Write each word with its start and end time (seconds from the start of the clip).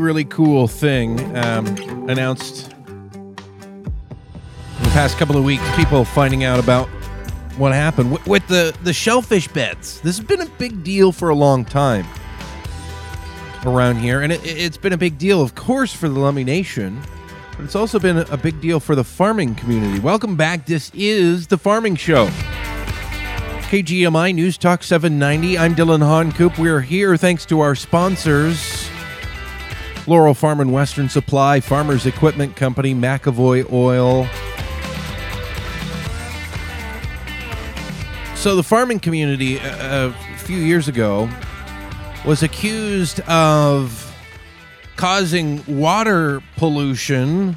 really 0.00 0.24
cool 0.24 0.66
thing 0.66 1.20
um, 1.36 1.66
announced 2.08 2.72
in 2.88 3.34
the 4.82 4.90
past 4.90 5.18
couple 5.18 5.36
of 5.36 5.44
weeks. 5.44 5.62
People 5.76 6.04
finding 6.04 6.44
out 6.44 6.58
about 6.58 6.88
what 7.56 7.72
happened 7.72 8.12
with, 8.12 8.26
with 8.26 8.46
the 8.48 8.76
the 8.82 8.92
shellfish 8.92 9.48
beds. 9.48 10.00
This 10.00 10.18
has 10.18 10.26
been 10.26 10.40
a 10.40 10.50
big 10.58 10.82
deal 10.82 11.12
for 11.12 11.28
a 11.28 11.34
long 11.34 11.64
time 11.64 12.06
around 13.64 13.96
here, 13.96 14.22
and 14.22 14.32
it, 14.32 14.40
it's 14.44 14.78
been 14.78 14.92
a 14.92 14.98
big 14.98 15.18
deal, 15.18 15.42
of 15.42 15.54
course, 15.54 15.92
for 15.92 16.08
the 16.08 16.18
Lummi 16.18 16.44
Nation. 16.44 17.00
But 17.56 17.64
it's 17.64 17.76
also 17.76 17.98
been 17.98 18.18
a 18.18 18.36
big 18.36 18.60
deal 18.60 18.80
for 18.80 18.94
the 18.94 19.04
farming 19.04 19.54
community. 19.54 20.00
Welcome 20.00 20.34
back. 20.36 20.66
This 20.66 20.90
is 20.94 21.46
the 21.46 21.58
Farming 21.58 21.96
Show. 21.96 22.26
KGMI 23.70 24.34
News 24.34 24.58
Talk 24.58 24.82
790. 24.82 25.56
I'm 25.56 25.74
Dillon 25.74 26.00
Honcoop. 26.00 26.58
We're 26.58 26.80
here 26.80 27.16
thanks 27.16 27.46
to 27.46 27.60
our 27.60 27.76
sponsors 27.76 28.89
Laurel 30.10 30.34
Farm 30.34 30.58
and 30.58 30.72
Western 30.72 31.08
Supply, 31.08 31.60
Farmers 31.60 32.04
Equipment 32.04 32.56
Company, 32.56 32.96
McAvoy 32.96 33.72
Oil. 33.72 34.26
So, 38.34 38.56
the 38.56 38.64
farming 38.64 38.98
community 38.98 39.58
a, 39.58 40.08
a 40.08 40.12
few 40.38 40.56
years 40.56 40.88
ago 40.88 41.30
was 42.26 42.42
accused 42.42 43.20
of 43.28 44.12
causing 44.96 45.62
water 45.68 46.42
pollution, 46.56 47.56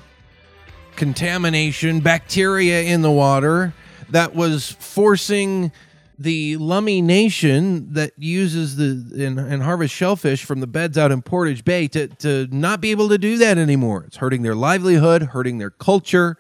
contamination, 0.96 2.02
bacteria 2.02 2.84
in 2.84 3.02
the 3.02 3.10
water 3.10 3.74
that 4.12 4.36
was 4.36 4.74
forcing 4.74 5.72
the 6.18 6.58
Lummi 6.58 7.04
Nation 7.04 7.94
that 7.94 8.12
uses 8.18 8.76
the 8.76 9.26
and, 9.26 9.40
and 9.40 9.64
harvest 9.64 9.94
shellfish 9.94 10.44
from 10.44 10.60
the 10.60 10.68
beds 10.68 10.98
out 10.98 11.12
in 11.12 11.22
Portage 11.22 11.64
Bay 11.64 11.88
to, 11.90 12.08
to 12.08 12.48
not 12.52 12.82
be 12.82 12.92
able 12.92 13.10
to 13.10 13.18
do 13.18 13.38
that 13.38 13.58
anymore. 13.58 14.04
It's 14.06 14.18
hurting 14.18 14.42
their 14.42 14.56
livelihood, 14.56 15.24
hurting 15.24 15.58
their 15.58 15.70
culture, 15.70 16.38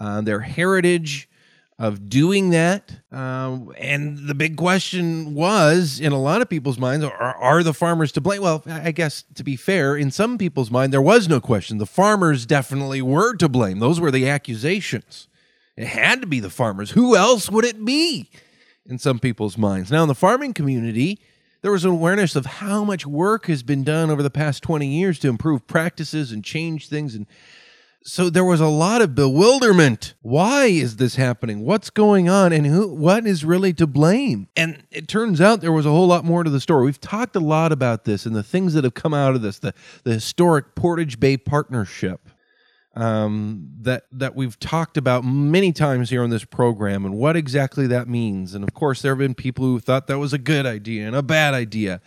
uh, 0.00 0.20
their 0.20 0.40
heritage 0.40 1.28
of 1.78 2.08
doing 2.08 2.50
that. 2.50 2.92
Um, 3.10 3.72
and 3.76 4.28
the 4.28 4.34
big 4.34 4.56
question 4.56 5.34
was, 5.34 5.98
in 5.98 6.12
a 6.12 6.20
lot 6.20 6.40
of 6.40 6.48
people's 6.48 6.78
minds, 6.78 7.04
are, 7.04 7.12
are 7.12 7.62
the 7.62 7.74
farmers 7.74 8.12
to 8.12 8.20
blame? 8.20 8.42
Well, 8.42 8.62
I 8.66 8.92
guess 8.92 9.24
to 9.34 9.42
be 9.42 9.56
fair, 9.56 9.96
in 9.96 10.12
some 10.12 10.38
people's 10.38 10.70
mind, 10.70 10.92
there 10.92 11.02
was 11.02 11.28
no 11.28 11.40
question. 11.40 11.78
The 11.78 11.86
farmers 11.86 12.46
definitely 12.46 13.02
were 13.02 13.34
to 13.36 13.48
blame. 13.48 13.80
Those 13.80 13.98
were 13.98 14.12
the 14.12 14.28
accusations. 14.28 15.26
It 15.76 15.88
had 15.88 16.20
to 16.20 16.26
be 16.26 16.38
the 16.38 16.50
farmers. 16.50 16.92
Who 16.92 17.16
else 17.16 17.50
would 17.50 17.64
it 17.64 17.84
be? 17.84 18.30
In 18.86 18.98
some 18.98 19.18
people's 19.18 19.56
minds. 19.56 19.92
Now, 19.92 20.02
in 20.02 20.08
the 20.08 20.14
farming 20.14 20.54
community, 20.54 21.20
there 21.60 21.70
was 21.70 21.84
an 21.84 21.92
awareness 21.92 22.34
of 22.34 22.46
how 22.46 22.82
much 22.82 23.06
work 23.06 23.46
has 23.46 23.62
been 23.62 23.84
done 23.84 24.10
over 24.10 24.22
the 24.22 24.30
past 24.30 24.62
20 24.64 24.86
years 24.86 25.18
to 25.20 25.28
improve 25.28 25.66
practices 25.66 26.32
and 26.32 26.44
change 26.44 26.88
things 26.88 27.14
and 27.14 27.26
so 28.04 28.30
there 28.30 28.44
was 28.44 28.60
a 28.60 28.66
lot 28.66 29.00
of 29.00 29.14
bewilderment. 29.14 30.14
Why 30.22 30.66
is 30.66 30.96
this 30.96 31.14
happening? 31.14 31.64
What's 31.64 31.90
going 31.90 32.28
on? 32.28 32.52
And 32.52 32.66
who 32.66 32.88
what 32.88 33.26
is 33.26 33.44
really 33.44 33.72
to 33.74 33.86
blame? 33.86 34.48
And 34.56 34.82
it 34.90 35.06
turns 35.06 35.40
out 35.40 35.60
there 35.60 35.72
was 35.72 35.86
a 35.86 35.90
whole 35.90 36.06
lot 36.06 36.24
more 36.24 36.42
to 36.42 36.50
the 36.50 36.60
story. 36.60 36.84
We've 36.84 37.00
talked 37.00 37.36
a 37.36 37.40
lot 37.40 37.70
about 37.70 38.04
this 38.04 38.26
and 38.26 38.34
the 38.34 38.42
things 38.42 38.74
that 38.74 38.84
have 38.84 38.94
come 38.94 39.14
out 39.14 39.34
of 39.34 39.42
this, 39.42 39.58
the, 39.60 39.72
the 40.02 40.14
historic 40.14 40.74
Portage 40.74 41.20
Bay 41.20 41.36
partnership. 41.36 42.28
Um, 42.94 43.70
that 43.80 44.04
that 44.12 44.34
we've 44.34 44.58
talked 44.58 44.98
about 44.98 45.24
many 45.24 45.72
times 45.72 46.10
here 46.10 46.22
on 46.22 46.28
this 46.28 46.44
program 46.44 47.06
and 47.06 47.14
what 47.14 47.36
exactly 47.36 47.86
that 47.86 48.06
means. 48.06 48.54
And 48.54 48.62
of 48.62 48.74
course, 48.74 49.00
there 49.00 49.12
have 49.12 49.18
been 49.18 49.34
people 49.34 49.64
who 49.64 49.80
thought 49.80 50.08
that 50.08 50.18
was 50.18 50.34
a 50.34 50.38
good 50.38 50.66
idea 50.66 51.06
and 51.06 51.16
a 51.16 51.22
bad 51.22 51.54
idea. 51.54 52.02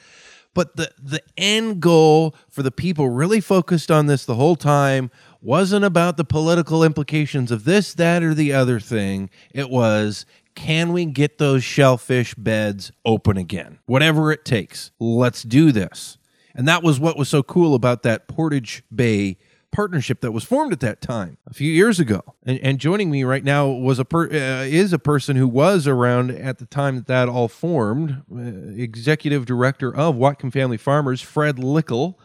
But 0.54 0.76
the 0.76 0.92
the 1.02 1.22
end 1.38 1.82
goal 1.82 2.36
for 2.50 2.62
the 2.62 2.72
people 2.72 3.10
really 3.10 3.42
focused 3.42 3.90
on 3.90 4.06
this 4.06 4.26
the 4.26 4.36
whole 4.36 4.56
time 4.56 5.10
wasn't 5.42 5.86
about 5.86 6.18
the 6.18 6.24
political 6.24 6.84
implications 6.84 7.52
of 7.52 7.66
this, 7.66 7.94
that, 7.96 8.24
or 8.24 8.34
the 8.34 8.54
other 8.54 8.80
thing. 8.80 9.30
It 9.54 9.70
was 9.70 10.26
can 10.56 10.94
we 10.94 11.06
get 11.06 11.38
those 11.38 11.64
shellfish 11.64 12.34
beds 12.36 12.92
open 13.04 13.38
again? 13.38 13.80
Whatever 13.86 14.32
it 14.32 14.46
takes, 14.46 14.92
let's 15.00 15.44
do 15.44 15.72
this. 15.72 16.18
And 16.56 16.68
that 16.68 16.82
was 16.82 17.00
what 17.00 17.18
was 17.18 17.28
so 17.28 17.44
cool 17.44 17.76
about 17.76 18.04
that 18.04 18.28
Portage 18.28 18.84
Bay 18.94 19.38
partnership 19.76 20.22
that 20.22 20.32
was 20.32 20.46
formed 20.46 20.72
at 20.72 20.80
that 20.80 21.02
time 21.02 21.38
a 21.46 21.54
few 21.54 21.70
years 21.70 22.00
ago. 22.00 22.22
And, 22.46 22.58
and 22.60 22.80
joining 22.80 23.12
me 23.12 23.26
right 23.26 23.44
now 23.44 23.68
was 23.68 24.00
a 24.00 24.06
per, 24.06 24.24
uh, 24.28 24.64
is 24.64 24.94
a 24.94 25.00
person 25.00 25.36
who 25.36 25.50
was 25.50 25.86
around 25.86 26.32
at 26.32 26.60
the 26.60 26.66
time 26.66 26.96
that 26.96 27.08
that 27.08 27.28
all 27.28 27.50
formed, 27.50 28.24
uh, 28.34 28.40
executive 28.82 29.46
director 29.46 29.94
of 29.94 30.16
Whatcom 30.16 30.54
Family 30.54 30.78
Farmers, 30.78 31.22
Fred 31.22 31.58
Likkel 31.58 32.16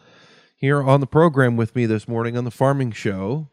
here 0.55 0.81
on 0.81 1.01
the 1.01 1.07
program 1.07 1.57
with 1.57 1.75
me 1.75 1.85
this 1.85 2.07
morning 2.07 2.37
on 2.37 2.45
the 2.45 2.51
Farming 2.51 2.93
Show. 2.93 3.49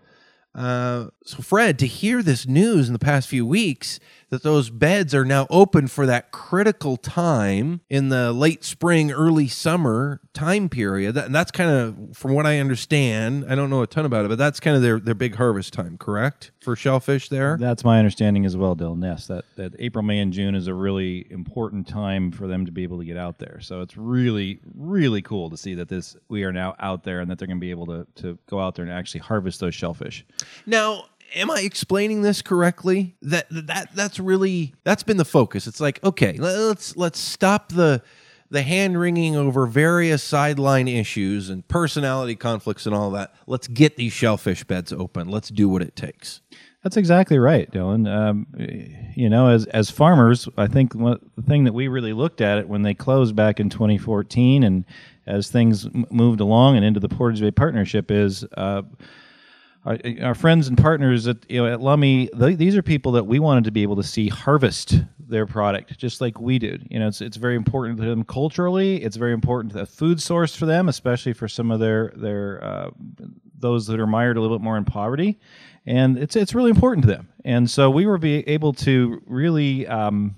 Uh, 0.54 1.08
so, 1.25 1.38
Fred, 1.38 1.76
to 1.81 1.87
hear 1.87 2.22
this 2.22 2.47
news 2.47 2.87
in 2.87 2.92
the 2.92 2.98
past 3.00 3.26
few 3.28 3.44
weeks 3.44 3.98
that 4.30 4.42
those 4.42 4.70
beds 4.70 5.14
are 5.14 5.24
now 5.24 5.46
open 5.50 5.88
for 5.88 6.06
that 6.06 6.30
critical 6.30 6.96
time 6.96 7.80
in 7.88 8.08
the 8.10 8.32
late 8.32 8.64
spring, 8.64 9.10
early 9.10 9.48
summer 9.48 10.20
time 10.34 10.68
period. 10.68 11.16
And 11.16 11.34
that's 11.34 11.50
kind 11.50 11.70
of, 11.70 12.16
from 12.16 12.34
what 12.34 12.46
I 12.46 12.58
understand, 12.58 13.46
I 13.48 13.54
don't 13.54 13.70
know 13.70 13.82
a 13.82 13.86
ton 13.86 14.04
about 14.04 14.24
it, 14.24 14.28
but 14.28 14.38
that's 14.38 14.60
kind 14.60 14.76
of 14.76 14.82
their, 14.82 15.00
their 15.00 15.14
big 15.14 15.34
harvest 15.36 15.72
time, 15.72 15.96
correct? 15.98 16.50
For 16.60 16.76
shellfish 16.76 17.28
there? 17.28 17.56
That's 17.58 17.84
my 17.84 17.98
understanding 17.98 18.44
as 18.44 18.56
well, 18.56 18.74
Dillon. 18.74 19.02
Yes, 19.02 19.26
that, 19.28 19.44
that 19.56 19.74
April, 19.78 20.02
May, 20.02 20.18
and 20.18 20.32
June 20.32 20.54
is 20.54 20.66
a 20.66 20.74
really 20.74 21.26
important 21.30 21.88
time 21.88 22.30
for 22.30 22.46
them 22.46 22.66
to 22.66 22.72
be 22.72 22.82
able 22.82 22.98
to 22.98 23.04
get 23.04 23.16
out 23.16 23.38
there. 23.38 23.60
So 23.60 23.80
it's 23.80 23.96
really, 23.96 24.60
really 24.74 25.22
cool 25.22 25.50
to 25.50 25.56
see 25.56 25.74
that 25.74 25.88
this 25.88 26.16
we 26.28 26.44
are 26.44 26.52
now 26.52 26.74
out 26.78 27.04
there 27.04 27.20
and 27.20 27.30
that 27.30 27.38
they're 27.38 27.48
going 27.48 27.58
to 27.58 27.60
be 27.60 27.70
able 27.70 27.86
to, 27.86 28.06
to 28.16 28.38
go 28.46 28.60
out 28.60 28.74
there 28.74 28.84
and 28.84 28.92
actually 28.92 29.20
harvest 29.20 29.60
those 29.60 29.74
shellfish. 29.74 30.24
Now, 30.66 31.04
am 31.34 31.50
I 31.50 31.60
explaining 31.60 32.22
this 32.22 32.42
correctly? 32.42 33.16
That 33.22 33.46
that 33.50 33.94
that's 33.94 34.18
really 34.18 34.74
that's 34.84 35.02
been 35.02 35.16
the 35.16 35.24
focus. 35.24 35.66
It's 35.66 35.80
like 35.80 36.02
okay, 36.04 36.34
let's 36.38 36.96
let's 36.96 37.18
stop 37.18 37.70
the 37.70 38.02
the 38.50 38.62
hand 38.62 38.98
wringing 38.98 39.36
over 39.36 39.66
various 39.66 40.22
sideline 40.22 40.88
issues 40.88 41.50
and 41.50 41.66
personality 41.68 42.34
conflicts 42.34 42.86
and 42.86 42.94
all 42.94 43.10
that. 43.10 43.34
Let's 43.46 43.68
get 43.68 43.96
these 43.96 44.12
shellfish 44.12 44.64
beds 44.64 44.92
open. 44.92 45.28
Let's 45.28 45.50
do 45.50 45.68
what 45.68 45.82
it 45.82 45.94
takes. 45.94 46.40
That's 46.82 46.96
exactly 46.96 47.38
right, 47.38 47.70
Dillon. 47.70 48.06
Um, 48.06 48.46
you 49.14 49.28
know, 49.28 49.48
as 49.48 49.66
as 49.66 49.90
farmers, 49.90 50.48
I 50.56 50.68
think 50.68 50.92
the 50.92 51.18
thing 51.46 51.64
that 51.64 51.74
we 51.74 51.88
really 51.88 52.12
looked 52.12 52.40
at 52.40 52.58
it 52.58 52.68
when 52.68 52.82
they 52.82 52.94
closed 52.94 53.34
back 53.34 53.58
in 53.58 53.68
2014, 53.68 54.62
and 54.62 54.84
as 55.26 55.50
things 55.50 55.88
moved 56.10 56.40
along 56.40 56.76
and 56.76 56.84
into 56.84 57.00
the 57.00 57.08
Portage 57.08 57.40
Bay 57.40 57.50
Partnership, 57.50 58.10
is 58.10 58.44
uh, 58.56 58.82
our, 59.88 59.99
our, 60.22 60.34
friends 60.34 60.69
and 60.69 60.76
partners 60.76 61.26
at 61.26 61.38
you 61.49 61.62
know 61.62 61.72
at 61.72 61.81
Lummi, 61.81 62.28
these 62.59 62.76
are 62.76 62.82
people 62.82 63.12
that 63.12 63.25
we 63.25 63.38
wanted 63.38 63.65
to 63.65 63.71
be 63.71 63.82
able 63.82 63.97
to 63.97 64.03
see 64.03 64.28
harvest 64.28 65.00
their 65.19 65.47
product 65.47 65.99
just 65.99 66.21
like 66.21 66.38
we 66.41 66.59
did. 66.59 66.87
You 66.91 66.99
know, 66.99 67.09
it's 67.09 67.21
it's 67.21 67.37
very 67.37 67.56
important 67.56 67.99
to 67.99 68.04
them 68.04 68.25
culturally. 68.25 69.03
It's 69.03 69.16
very 69.16 69.32
important 69.32 69.72
to 69.72 69.78
the 69.78 69.87
food 69.87 70.21
source 70.21 70.54
for 70.54 70.66
them, 70.66 70.88
especially 70.88 71.32
for 71.32 71.49
some 71.49 71.71
of 71.71 71.81
their 71.81 72.12
their 72.16 72.62
uh, 72.62 72.91
those 73.59 73.87
that 73.87 73.99
are 73.99 74.06
mired 74.06 74.37
a 74.37 74.41
little 74.41 74.59
bit 74.59 74.62
more 74.62 74.76
in 74.76 74.84
poverty, 74.84 75.38
and 75.87 76.19
it's 76.19 76.37
it's 76.37 76.55
really 76.55 76.70
important 76.70 77.05
to 77.06 77.10
them. 77.10 77.28
And 77.44 77.70
so 77.70 77.91
we 77.91 78.06
were 78.06 78.19
be 78.19 78.47
able 78.49 78.75
to 78.75 79.22
really. 79.26 79.87
Um, 79.87 80.37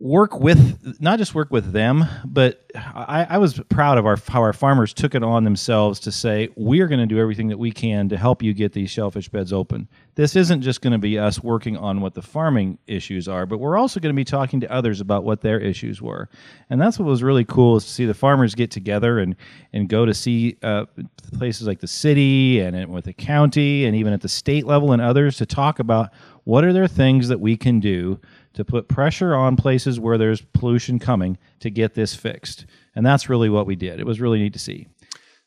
work 0.00 0.40
with 0.40 1.00
not 1.00 1.18
just 1.18 1.34
work 1.34 1.50
with 1.50 1.72
them, 1.72 2.04
but 2.24 2.64
I, 2.74 3.26
I, 3.30 3.38
was 3.38 3.60
proud 3.68 3.96
of 3.96 4.06
our 4.06 4.16
how 4.28 4.40
our 4.40 4.52
farmers 4.52 4.92
took 4.92 5.14
it 5.14 5.22
on 5.22 5.44
themselves 5.44 6.00
to 6.00 6.12
say 6.12 6.48
we 6.56 6.80
are 6.80 6.88
going 6.88 7.00
to 7.00 7.06
do 7.06 7.18
everything 7.18 7.48
that 7.48 7.58
we 7.58 7.70
can 7.70 8.08
to 8.08 8.16
help 8.16 8.42
you 8.42 8.52
get 8.52 8.72
these 8.72 8.90
shellfish 8.90 9.28
beds 9.28 9.52
open. 9.52 9.88
This 10.16 10.34
isn't 10.34 10.62
just 10.62 10.80
going 10.80 10.92
to 10.92 10.98
be 10.98 11.18
us 11.18 11.42
working 11.42 11.76
on 11.76 12.00
what 12.00 12.14
the 12.14 12.22
farming 12.22 12.78
issues 12.86 13.28
are, 13.28 13.46
but 13.46 13.58
we're 13.58 13.78
also 13.78 14.00
going 14.00 14.12
to 14.12 14.16
be 14.16 14.24
talking 14.24 14.60
to 14.60 14.72
others 14.72 15.00
about 15.00 15.24
what 15.24 15.42
their 15.42 15.60
issues 15.60 16.02
were, 16.02 16.28
and 16.70 16.80
that's 16.80 16.98
what 16.98 17.06
was 17.06 17.22
really 17.22 17.44
cool 17.44 17.76
is 17.76 17.84
to 17.84 17.90
see 17.90 18.04
the 18.04 18.14
farmers 18.14 18.54
get 18.54 18.70
together 18.70 19.20
and 19.20 19.36
and 19.72 19.88
go 19.88 20.04
to 20.04 20.12
see 20.12 20.56
uh, 20.62 20.86
places 21.32 21.66
like 21.66 21.78
the 21.78 21.88
city 21.88 22.60
and 22.60 22.92
with 22.92 23.04
the 23.04 23.12
county 23.12 23.84
and 23.84 23.94
even 23.94 24.12
at 24.12 24.20
the 24.20 24.28
state 24.28 24.66
level 24.66 24.92
and 24.92 25.00
others 25.00 25.36
to 25.36 25.46
talk 25.46 25.78
about 25.78 26.10
what 26.44 26.64
are 26.64 26.72
there 26.72 26.86
things 26.86 27.28
that 27.28 27.40
we 27.40 27.56
can 27.56 27.80
do 27.80 28.20
to 28.54 28.64
put 28.64 28.88
pressure 28.88 29.34
on 29.34 29.56
places 29.56 30.00
where 30.00 30.16
there's 30.16 30.40
pollution 30.40 30.98
coming 30.98 31.38
to 31.60 31.70
get 31.70 31.94
this 31.94 32.14
fixed. 32.14 32.66
And 32.94 33.04
that's 33.04 33.28
really 33.28 33.50
what 33.50 33.66
we 33.66 33.76
did. 33.76 34.00
It 34.00 34.06
was 34.06 34.20
really 34.20 34.38
neat 34.38 34.52
to 34.54 34.58
see. 34.58 34.86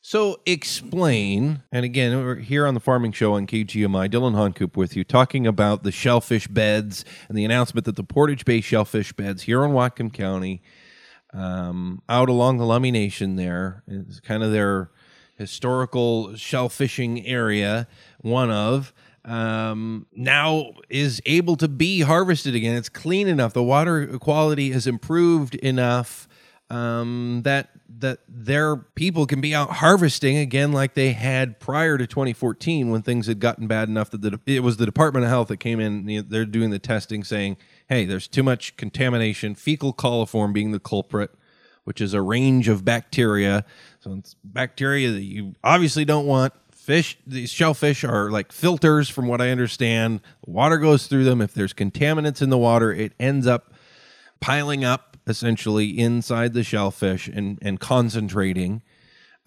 So 0.01 0.39
explain, 0.45 1.63
and 1.71 1.83
again, 1.83 2.17
we're 2.23 2.35
here 2.35 2.65
on 2.65 2.73
the 2.73 2.79
Farming 2.79 3.11
Show 3.11 3.33
on 3.33 3.45
KGMI, 3.45 4.09
Dillon 4.09 4.35
Honcoop 4.35 4.77
with 4.77 4.95
you, 4.95 5.03
talking 5.03 5.45
about 5.45 5.83
the 5.83 5.91
shellfish 5.91 6.47
beds 6.47 7.03
and 7.27 7.37
the 7.37 7.43
announcement 7.43 7.85
that 7.85 7.97
the 7.97 8.03
Portage 8.03 8.45
Bay 8.45 8.61
shellfish 8.61 9.11
beds 9.11 9.43
here 9.43 9.65
in 9.65 9.71
Whatcom 9.71 10.13
County, 10.13 10.61
um, 11.33 12.01
out 12.07 12.29
along 12.29 12.57
the 12.57 12.63
Lummi 12.63 12.91
Nation 12.91 13.35
there, 13.35 13.83
is 13.85 14.21
kind 14.21 14.43
of 14.43 14.51
their 14.51 14.91
historical 15.35 16.29
shellfishing 16.29 17.23
area, 17.25 17.87
one 18.21 18.49
of 18.49 18.93
um, 19.27 20.07
now 20.15 20.71
is 20.89 21.21
able 21.25 21.57
to 21.57 21.67
be 21.67 22.01
harvested 22.01 22.55
again. 22.55 22.75
It's 22.77 22.89
clean 22.89 23.27
enough. 23.27 23.53
The 23.53 23.61
water 23.61 24.17
quality 24.19 24.71
has 24.71 24.87
improved 24.87 25.55
enough 25.55 26.27
um, 26.69 27.41
that 27.43 27.69
that 27.99 28.19
their 28.27 28.75
people 28.75 29.25
can 29.25 29.41
be 29.41 29.55
out 29.55 29.71
harvesting 29.71 30.37
again 30.37 30.71
like 30.71 30.93
they 30.93 31.13
had 31.13 31.59
prior 31.59 31.97
to 31.97 32.05
2014 32.05 32.91
when 32.91 33.01
things 33.01 33.27
had 33.27 33.39
gotten 33.39 33.65
bad 33.65 33.87
enough 33.89 34.11
that 34.11 34.21
the, 34.21 34.39
it 34.45 34.59
was 34.59 34.77
the 34.77 34.85
Department 34.85 35.23
of 35.23 35.29
Health 35.29 35.47
that 35.47 35.57
came 35.57 35.79
in. 35.79 36.25
They're 36.29 36.45
doing 36.45 36.69
the 36.69 36.79
testing, 36.79 37.23
saying, 37.23 37.57
"Hey, 37.87 38.05
there's 38.05 38.27
too 38.27 38.43
much 38.43 38.77
contamination. 38.77 39.55
Fecal 39.55 39.93
coliform 39.93 40.53
being 40.53 40.71
the 40.71 40.79
culprit." 40.79 41.31
Which 41.83 42.01
is 42.01 42.13
a 42.13 42.21
range 42.21 42.67
of 42.67 42.83
bacteria. 42.83 43.63
So 44.01 44.13
it's 44.15 44.35
bacteria 44.43 45.09
that 45.11 45.21
you 45.21 45.55
obviously 45.63 46.03
don't 46.03 46.25
want 46.25 46.51
fish 46.87 47.17
these 47.27 47.51
shellfish 47.51 48.05
are 48.05 48.31
like 48.31 48.49
filters 48.49 49.09
from 49.09 49.27
what 49.27 49.41
i 49.41 49.49
understand 49.49 50.21
water 50.45 50.77
goes 50.77 51.07
through 51.07 51.25
them 51.25 51.41
if 51.41 51.53
there's 51.53 51.73
contaminants 51.73 52.41
in 52.41 52.49
the 52.49 52.57
water 52.57 52.93
it 52.93 53.11
ends 53.19 53.45
up 53.45 53.73
piling 54.39 54.85
up 54.85 55.17
essentially 55.27 55.99
inside 55.99 56.53
the 56.53 56.63
shellfish 56.63 57.27
and 57.27 57.59
and 57.61 57.81
concentrating 57.81 58.81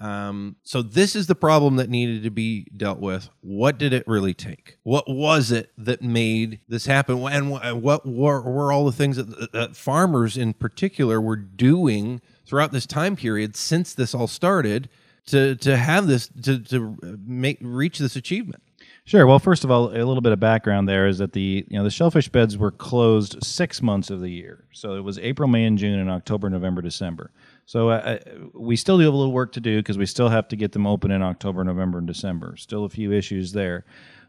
um, 0.01 0.57
so 0.63 0.81
this 0.81 1.15
is 1.15 1.27
the 1.29 1.35
problem 1.35 1.77
that 1.77 1.91
needed 1.91 2.23
to 2.23 2.31
be 2.31 2.67
dealt 2.75 3.01
with. 3.01 3.29
What 3.43 3.77
did 3.77 3.93
it 3.93 4.03
really 4.07 4.33
take? 4.33 4.79
What 4.83 5.05
was 5.07 5.53
it 5.53 5.73
that 5.77 6.01
made 6.01 6.61
this 6.67 6.87
happen? 6.87 7.19
And 7.29 7.51
what 7.83 8.07
were, 8.07 8.41
were 8.41 8.73
all 8.73 8.87
the 8.87 8.93
things 8.93 9.19
that, 9.19 9.53
that 9.53 9.77
farmers 9.77 10.39
in 10.39 10.55
particular 10.55 11.21
were 11.21 11.37
doing 11.37 12.23
throughout 12.47 12.73
this 12.73 12.87
time 12.87 13.15
period 13.15 13.57
since 13.57 13.93
this 13.93 14.15
all 14.15 14.27
started 14.27 14.89
to 15.31 15.57
to 15.57 15.77
have 15.77 16.07
this 16.07 16.29
to 16.43 16.59
to 16.59 16.97
make 17.27 17.59
reach 17.61 17.99
this 17.99 18.17
achievement? 18.17 18.63
Sure. 19.05 19.27
Well, 19.27 19.39
first 19.39 19.65
of 19.65 19.71
all, 19.71 19.89
a 19.89 20.05
little 20.05 20.21
bit 20.21 20.33
of 20.33 20.39
background 20.39 20.89
there 20.89 21.09
is 21.09 21.19
that 21.19 21.33
the 21.33 21.65
you 21.69 21.77
know 21.77 21.85
the 21.85 21.91
shellfish 21.91 22.29
beds 22.29 22.57
were 22.57 22.71
closed 22.71 23.43
six 23.43 23.83
months 23.83 24.11
of 24.11 24.21
the 24.21 24.29
year, 24.29 24.65
so 24.73 24.95
it 24.95 25.01
was 25.01 25.19
April, 25.19 25.49
May, 25.49 25.65
and 25.65 25.79
June, 25.79 25.99
and 25.99 26.11
October, 26.11 26.49
November, 26.49 26.83
December. 26.83 27.33
So 27.67 27.91
uh, 27.91 27.95
uh 27.95 28.19
we 28.55 28.77
still 28.77 28.99
do 28.99 29.05
have 29.05 29.15
a 29.15 29.17
little 29.17 29.33
work 29.33 29.53
to 29.53 29.61
do 29.61 29.79
because 29.79 29.99
we 29.99 30.07
still 30.07 30.29
have 30.29 30.49
to 30.49 30.57
get 30.57 30.73
them 30.73 30.87
open 30.87 31.11
in 31.11 31.23
October, 31.23 31.65
November, 31.65 31.99
and 31.99 32.07
December. 32.07 32.57
Still 32.57 32.85
a 32.85 32.89
few 32.89 33.13
issues 33.13 33.53
there, 33.53 33.85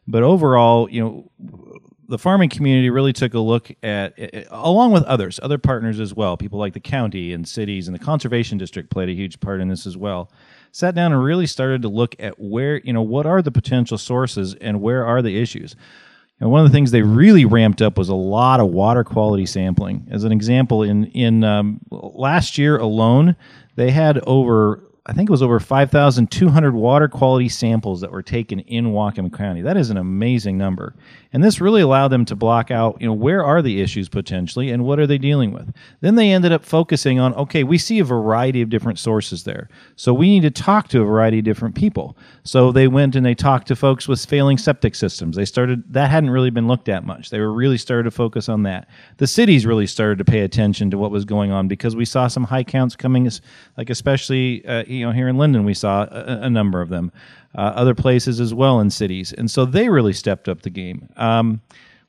but 0.08 0.24
overall, 0.24 0.90
you 0.90 1.04
know, 1.04 1.32
the 2.08 2.18
farming 2.18 2.50
community 2.50 2.90
really 2.90 3.14
took 3.14 3.34
a 3.34 3.40
look 3.40 3.72
at, 3.84 4.14
along 4.50 4.92
with 4.92 5.04
others, 5.04 5.40
other 5.44 5.58
partners 5.58 6.00
as 6.00 6.14
well. 6.14 6.38
People 6.38 6.60
like 6.60 6.74
the 6.74 6.80
county 6.80 7.34
and 7.34 7.48
cities 7.48 7.88
and 7.88 7.96
the 7.96 8.04
conservation 8.04 8.58
district 8.58 8.90
played 8.90 9.10
a 9.10 9.14
huge 9.14 9.40
part 9.40 9.62
in 9.62 9.70
this 9.70 9.86
as 9.86 9.96
well 9.96 10.30
sat 10.72 10.96
down 10.96 11.12
and 11.12 11.24
really 11.24 11.48
started 11.48 11.82
to 11.82 11.90
look 11.90 12.16
at 12.20 12.40
where, 12.40 12.78
you 12.78 12.94
know, 12.94 13.02
what 13.02 13.26
are 13.26 13.42
the 13.42 13.52
potential 13.52 13.98
sources 13.98 14.56
and 14.56 14.82
where 14.82 15.06
are 15.06 15.22
the 15.22 15.40
issues. 15.40 15.76
And 16.40 16.50
one 16.50 16.66
of 16.66 16.72
the 16.72 16.76
things 16.76 16.90
they 16.90 17.04
really 17.04 17.46
ramped 17.46 17.82
up 17.82 17.98
was 17.98 18.10
a 18.10 18.16
lot 18.16 18.60
of 18.60 18.68
water 18.68 19.04
quality 19.04 19.46
sampling. 19.46 20.08
As 20.10 20.24
an 20.24 20.32
example, 20.32 20.82
in 20.82 21.06
in 21.06 21.44
um, 21.44 21.82
last 21.92 22.58
year 22.58 22.78
alone, 22.78 23.36
they 23.76 23.92
had 23.92 24.18
over 24.26 24.84
I 25.12 25.14
think 25.14 25.30
it 25.30 25.32
was 25.32 25.44
over 25.44 25.60
5,200 25.60 26.74
water 26.74 27.10
quality 27.10 27.50
samples 27.50 28.00
that 28.00 28.14
were 28.14 28.22
taken 28.22 28.62
in 28.62 28.94
Whatcom 28.94 29.38
County. 29.38 29.62
That 29.62 29.76
is 29.76 29.90
an 29.90 29.98
amazing 29.98 30.58
number. 30.58 30.96
And 31.34 31.44
this 31.44 31.60
really 31.60 31.82
allowed 31.82 32.10
them 32.10 32.24
to 32.26 32.36
block 32.36 32.72
out, 32.72 33.02
you 33.02 33.08
know, 33.08 33.14
where 33.14 33.44
are 33.44 33.62
the 33.62 33.82
issues 33.82 34.08
potentially 34.08 34.70
and 34.70 34.86
what 34.86 35.00
are 35.00 35.08
they 35.08 35.18
dealing 35.18 35.52
with. 35.52 35.74
Then 36.00 36.16
they 36.16 36.32
ended 36.32 36.54
up 36.54 36.64
focusing 36.64 37.20
on, 37.20 37.34
okay, 37.34 37.66
we 37.66 37.78
see 37.78 38.00
a 38.00 38.06
variety 38.06 38.62
of 38.62 38.70
different 38.70 39.00
sources 39.00 39.44
there. 39.44 39.68
So 39.98 40.14
we 40.14 40.30
need 40.30 40.44
to 40.44 40.64
talk 40.64 40.88
to 40.90 41.02
a 41.02 41.06
variety 41.06 41.40
of 41.40 41.46
different 41.46 41.76
people. 41.76 42.16
So 42.44 42.72
they 42.72 42.88
went 42.88 43.18
and 43.18 43.26
they 43.26 43.36
talked 43.36 43.68
to 43.68 43.76
folks 43.76 44.08
with 44.08 44.26
failing 44.26 44.58
septic 44.58 44.96
systems. 44.96 45.36
They 45.36 45.44
started, 45.44 45.94
that 45.94 46.10
hadn't 46.10 46.30
really 46.30 46.52
been 46.52 46.70
looked 46.70 46.88
at 46.88 47.06
much. 47.06 47.32
They 47.32 47.40
were 47.40 47.52
really 47.52 47.78
started 47.78 48.04
to 48.04 48.12
focus 48.12 48.48
on 48.48 48.64
that. 48.64 48.88
The 49.18 49.28
cities 49.28 49.66
really 49.66 49.88
started 49.88 50.20
to 50.20 50.26
pay 50.26 50.40
attention 50.40 50.90
to 50.92 50.98
what 50.98 51.12
was 51.12 51.26
going 51.26 51.52
on 51.52 51.68
because 51.68 51.98
we 51.98 52.06
saw 52.06 52.28
some 52.28 52.46
high 52.46 52.64
counts 52.64 52.96
coming, 52.96 53.30
like 53.78 53.90
especially, 53.90 54.66
uh, 54.66 54.86
you 54.88 55.01
know, 55.06 55.12
here 55.12 55.28
in 55.28 55.38
Lynden 55.38 55.66
we 55.66 55.74
saw 55.74 56.04
a, 56.04 56.42
a 56.44 56.50
number 56.50 56.82
of 56.82 56.90
them. 56.90 57.12
Uh, 57.54 57.74
other 57.76 57.94
places 57.94 58.40
as 58.40 58.54
well 58.54 58.80
in 58.80 58.90
cities, 58.90 59.34
and 59.34 59.52
so 59.52 59.66
they 59.66 59.90
really 59.90 60.14
stepped 60.14 60.48
up 60.48 60.62
the 60.62 60.70
game. 60.70 61.10
Um, 61.18 61.60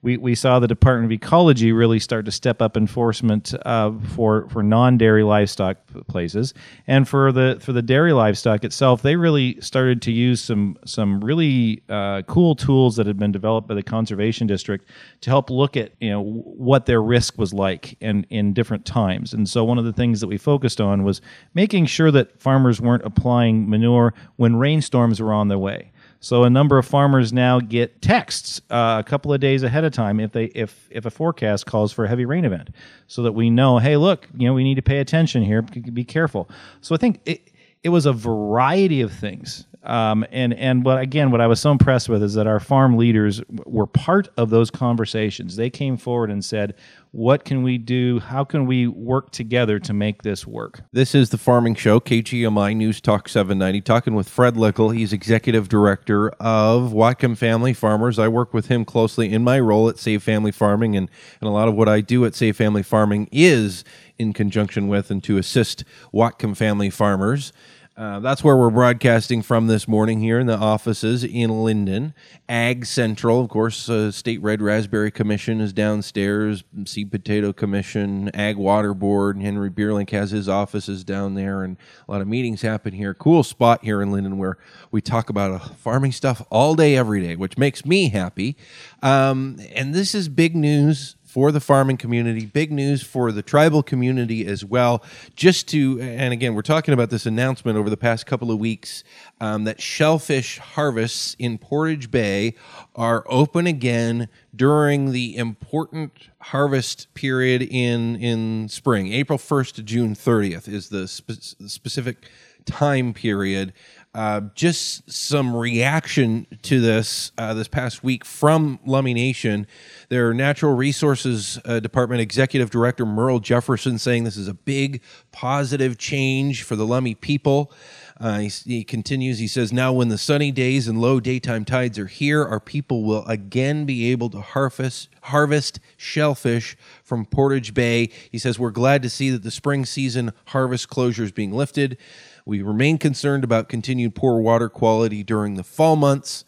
we, 0.02 0.16
we 0.16 0.34
saw 0.34 0.58
the 0.58 0.66
Department 0.66 1.04
of 1.04 1.12
Ecology 1.12 1.70
really 1.70 2.00
start 2.00 2.24
to 2.24 2.32
step 2.32 2.60
up 2.60 2.76
enforcement 2.76 3.54
uh, 3.64 3.92
for 4.14 4.48
for 4.48 4.62
non 4.62 4.98
dairy 4.98 5.22
livestock 5.22 5.78
places, 6.08 6.54
and 6.88 7.08
for 7.08 7.30
the 7.30 7.58
for 7.60 7.72
the 7.72 7.82
dairy 7.82 8.12
livestock 8.12 8.64
itself, 8.64 9.02
they 9.02 9.14
really 9.14 9.60
started 9.60 10.02
to 10.02 10.12
use 10.12 10.40
some 10.40 10.76
some 10.84 11.20
really 11.20 11.82
uh, 11.88 12.22
cool 12.22 12.56
tools 12.56 12.96
that 12.96 13.06
had 13.06 13.16
been 13.16 13.30
developed 13.30 13.68
by 13.68 13.74
the 13.74 13.82
conservation 13.82 14.48
district 14.48 14.88
to 15.20 15.30
help 15.30 15.50
look 15.50 15.76
at 15.76 15.92
you 16.00 16.10
know 16.10 16.20
what 16.20 16.86
their 16.86 17.00
risk 17.00 17.38
was 17.38 17.54
like 17.54 17.96
in 18.00 18.26
in 18.28 18.52
different 18.52 18.84
times. 18.84 19.32
And 19.32 19.48
so 19.48 19.62
one 19.62 19.78
of 19.78 19.84
the 19.84 19.92
things 19.92 20.20
that 20.20 20.26
we 20.26 20.36
focused 20.36 20.80
on 20.80 21.04
was 21.04 21.20
making 21.54 21.86
sure 21.86 22.10
that 22.10 22.40
farmers 22.40 22.80
weren't 22.80 23.04
applying 23.04 23.70
manure 23.70 24.14
when 24.34 24.56
rainstorms 24.56 25.20
were 25.20 25.32
on 25.32 25.46
their 25.46 25.58
way. 25.58 25.91
So 26.22 26.44
a 26.44 26.50
number 26.50 26.78
of 26.78 26.86
farmers 26.86 27.32
now 27.32 27.58
get 27.58 28.00
texts 28.00 28.60
uh, 28.70 29.02
a 29.04 29.08
couple 29.08 29.32
of 29.32 29.40
days 29.40 29.64
ahead 29.64 29.82
of 29.82 29.92
time 29.92 30.20
if 30.20 30.30
they 30.30 30.44
if 30.46 30.88
if 30.90 31.04
a 31.04 31.10
forecast 31.10 31.66
calls 31.66 31.92
for 31.92 32.04
a 32.04 32.08
heavy 32.08 32.24
rain 32.24 32.44
event, 32.44 32.70
so 33.08 33.22
that 33.24 33.32
we 33.32 33.50
know, 33.50 33.78
hey, 33.78 33.96
look, 33.96 34.28
you 34.36 34.46
know, 34.46 34.54
we 34.54 34.62
need 34.62 34.76
to 34.76 34.82
pay 34.82 35.00
attention 35.00 35.42
here. 35.42 35.62
Be 35.62 36.04
careful. 36.04 36.48
So 36.80 36.94
I 36.94 36.98
think 36.98 37.20
it 37.26 37.50
it 37.82 37.88
was 37.88 38.06
a 38.06 38.12
variety 38.12 39.00
of 39.00 39.12
things 39.12 39.66
um, 39.84 40.24
and 40.30 40.54
and 40.54 40.84
what 40.84 41.00
again, 41.00 41.30
what 41.30 41.40
I 41.40 41.46
was 41.46 41.60
so 41.60 41.72
impressed 41.72 42.08
with 42.08 42.22
is 42.22 42.34
that 42.34 42.46
our 42.46 42.60
farm 42.60 42.96
leaders 42.96 43.42
were 43.66 43.86
part 43.86 44.28
of 44.36 44.50
those 44.50 44.70
conversations. 44.70 45.56
They 45.56 45.70
came 45.70 45.96
forward 45.96 46.30
and 46.30 46.44
said, 46.44 46.74
"What 47.12 47.44
can 47.44 47.62
we 47.62 47.76
do? 47.76 48.20
How 48.20 48.42
can 48.42 48.64
we 48.64 48.86
work 48.86 49.32
together 49.32 49.78
to 49.78 49.92
make 49.92 50.22
this 50.22 50.46
work?" 50.46 50.80
This 50.92 51.14
is 51.14 51.28
the 51.28 51.36
Farming 51.36 51.74
Show, 51.74 52.00
KGMI 52.00 52.74
News 52.74 53.02
Talk 53.02 53.28
790. 53.28 53.82
Talking 53.82 54.14
with 54.14 54.30
Fred 54.30 54.54
Likkel. 54.54 54.96
He's 54.96 55.12
executive 55.12 55.68
director 55.68 56.30
of 56.40 56.92
Whatcom 56.92 57.36
Family 57.36 57.74
Farmers. 57.74 58.18
I 58.18 58.28
work 58.28 58.54
with 58.54 58.68
him 58.68 58.86
closely 58.86 59.30
in 59.30 59.44
my 59.44 59.60
role 59.60 59.90
at 59.90 59.98
Save 59.98 60.22
Family 60.22 60.52
Farming, 60.52 60.96
and 60.96 61.10
and 61.40 61.48
a 61.48 61.52
lot 61.52 61.68
of 61.68 61.74
what 61.74 61.88
I 61.88 62.00
do 62.00 62.24
at 62.24 62.34
Save 62.34 62.56
Family 62.56 62.82
Farming 62.82 63.28
is 63.30 63.84
in 64.18 64.32
conjunction 64.32 64.88
with 64.88 65.10
and 65.10 65.22
to 65.24 65.36
assist 65.36 65.84
Whatcom 66.14 66.56
Family 66.56 66.88
Farmers. 66.88 67.52
Uh, 67.94 68.20
that's 68.20 68.42
where 68.42 68.56
we're 68.56 68.70
broadcasting 68.70 69.42
from 69.42 69.66
this 69.66 69.86
morning 69.86 70.20
here 70.20 70.40
in 70.40 70.46
the 70.46 70.56
offices 70.56 71.24
in 71.24 71.50
Lynden. 71.50 72.14
Ag 72.48 72.86
Central, 72.86 73.42
of 73.42 73.50
course, 73.50 73.86
uh, 73.90 74.10
State 74.10 74.40
Red 74.40 74.62
Raspberry 74.62 75.10
Commission 75.10 75.60
is 75.60 75.74
downstairs, 75.74 76.64
Seed 76.86 77.10
Potato 77.10 77.52
Commission, 77.52 78.30
Ag 78.34 78.56
Water 78.56 78.94
Board. 78.94 79.42
Henry 79.42 79.68
Bierlink 79.68 80.08
has 80.08 80.30
his 80.30 80.48
offices 80.48 81.04
down 81.04 81.34
there, 81.34 81.64
and 81.64 81.76
a 82.08 82.10
lot 82.10 82.22
of 82.22 82.28
meetings 82.28 82.62
happen 82.62 82.94
here. 82.94 83.12
Cool 83.12 83.42
spot 83.42 83.84
here 83.84 84.00
in 84.00 84.08
Lynden 84.08 84.38
where 84.38 84.56
we 84.90 85.02
talk 85.02 85.28
about 85.28 85.50
uh, 85.50 85.58
farming 85.58 86.12
stuff 86.12 86.40
all 86.48 86.74
day, 86.74 86.96
every 86.96 87.20
day, 87.20 87.36
which 87.36 87.58
makes 87.58 87.84
me 87.84 88.08
happy. 88.08 88.56
Um, 89.02 89.58
and 89.74 89.94
this 89.94 90.14
is 90.14 90.30
big 90.30 90.56
news 90.56 91.16
for 91.32 91.50
the 91.50 91.60
farming 91.60 91.96
community, 91.96 92.44
big 92.44 92.70
news 92.70 93.02
for 93.02 93.32
the 93.32 93.40
tribal 93.40 93.82
community 93.82 94.44
as 94.46 94.62
well. 94.62 95.02
Just 95.34 95.66
to, 95.68 95.98
and 95.98 96.30
again, 96.30 96.54
we're 96.54 96.60
talking 96.60 96.92
about 96.92 97.08
this 97.08 97.24
announcement 97.24 97.78
over 97.78 97.88
the 97.88 97.96
past 97.96 98.26
couple 98.26 98.50
of 98.50 98.58
weeks 98.58 99.02
um, 99.40 99.64
that 99.64 99.80
shellfish 99.80 100.58
harvests 100.58 101.34
in 101.38 101.56
Portage 101.56 102.10
Bay 102.10 102.54
are 102.94 103.24
open 103.30 103.66
again 103.66 104.28
during 104.54 105.12
the 105.12 105.34
important 105.34 106.28
harvest 106.38 107.12
period 107.14 107.62
in 107.62 108.16
in 108.16 108.68
spring. 108.68 109.10
April 109.10 109.38
1st 109.38 109.76
to 109.76 109.82
June 109.82 110.14
30th 110.14 110.68
is 110.68 110.90
the 110.90 111.08
spe- 111.08 111.56
specific 111.66 112.28
time 112.66 113.14
period 113.14 113.72
uh, 114.14 114.42
just 114.54 115.10
some 115.10 115.56
reaction 115.56 116.46
to 116.60 116.80
this 116.80 117.32
uh, 117.38 117.54
this 117.54 117.68
past 117.68 118.04
week 118.04 118.24
from 118.24 118.78
Lummi 118.86 119.14
Nation. 119.14 119.66
Their 120.10 120.34
Natural 120.34 120.74
Resources 120.74 121.58
uh, 121.64 121.80
Department 121.80 122.20
Executive 122.20 122.68
Director 122.68 123.06
Merle 123.06 123.40
Jefferson 123.40 123.98
saying 123.98 124.24
this 124.24 124.36
is 124.36 124.48
a 124.48 124.54
big 124.54 125.00
positive 125.32 125.96
change 125.96 126.62
for 126.62 126.76
the 126.76 126.84
Lummi 126.84 127.18
people. 127.18 127.72
Uh, 128.20 128.38
he, 128.38 128.48
he, 128.48 128.84
continues, 128.84 129.40
he 129.40 129.48
says, 129.48 129.72
Now, 129.72 129.92
when 129.92 130.08
the 130.08 130.18
sunny 130.18 130.52
days 130.52 130.86
and 130.86 131.00
low 131.00 131.18
daytime 131.18 131.64
tides 131.64 131.98
are 131.98 132.06
here, 132.06 132.44
our 132.44 132.60
people 132.60 133.02
will 133.02 133.24
again 133.26 133.84
be 133.84 134.12
able 134.12 134.30
to 134.30 134.40
harvest, 134.40 135.08
harvest 135.22 135.80
shellfish 135.96 136.76
from 137.02 137.26
Portage 137.26 137.74
Bay. 137.74 138.10
He 138.30 138.38
says, 138.38 138.60
We're 138.60 138.70
glad 138.70 139.02
to 139.02 139.10
see 139.10 139.30
that 139.30 139.42
the 139.42 139.50
spring 139.50 139.84
season 139.84 140.32
harvest 140.46 140.88
closure 140.88 141.24
is 141.24 141.32
being 141.32 141.52
lifted. 141.52 141.98
We 142.44 142.62
remain 142.62 142.98
concerned 142.98 143.44
about 143.44 143.68
continued 143.68 144.14
poor 144.14 144.40
water 144.40 144.68
quality 144.68 145.22
during 145.22 145.54
the 145.54 145.62
fall 145.62 145.96
months. 145.96 146.44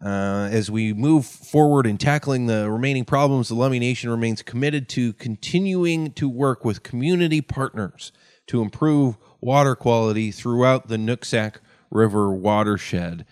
Uh, 0.00 0.48
as 0.50 0.70
we 0.70 0.92
move 0.92 1.24
forward 1.24 1.86
in 1.86 1.96
tackling 1.96 2.46
the 2.46 2.70
remaining 2.70 3.04
problems, 3.04 3.48
the 3.48 3.54
Lummi 3.54 3.80
Nation 3.80 4.10
remains 4.10 4.42
committed 4.42 4.88
to 4.90 5.12
continuing 5.14 6.12
to 6.12 6.28
work 6.28 6.64
with 6.64 6.82
community 6.82 7.40
partners 7.40 8.12
to 8.46 8.60
improve 8.60 9.16
water 9.40 9.74
quality 9.74 10.30
throughout 10.30 10.88
the 10.88 10.96
Nooksack 10.96 11.56
River 11.90 12.32
watershed. 12.32 13.24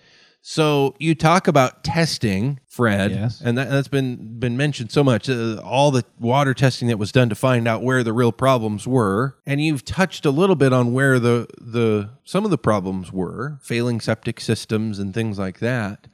So 0.45 0.97
you 0.99 1.15
talk 1.15 1.47
about 1.47 1.85
testing, 1.85 2.59
Fred, 2.67 3.13
Yes. 3.13 3.41
and 3.41 3.57
that, 3.57 3.71
that's 3.71 3.87
been 3.87 4.41
been 4.41 4.57
mentioned 4.57 4.91
so 4.91 5.05
much. 5.05 5.31
Uh, 5.31 5.61
all 5.65 5.93
the 5.93 6.05
water 6.19 6.53
testing 6.53 6.89
that 6.89 6.99
was 6.99 7.13
done 7.13 7.29
to 7.29 7.37
find 7.37 7.69
out 7.69 7.83
where 7.85 8.03
the 8.03 8.13
real 8.13 8.33
problems 8.33 8.85
were, 8.85 9.37
and 9.47 9.61
you've 9.63 9.85
touched 9.85 10.27
a 10.27 10.33
little 10.33 10.57
bit 10.57 10.73
on 10.73 10.93
where 10.93 11.21
the 11.21 11.47
the 11.61 12.11
some 12.25 12.45
of 12.45 12.51
the 12.51 12.59
problems 12.59 13.13
were, 13.13 13.59
failing 13.63 14.01
septic 14.01 14.41
systems 14.41 14.99
and 14.99 15.15
things 15.15 15.39
like 15.39 15.61
that. 15.61 16.09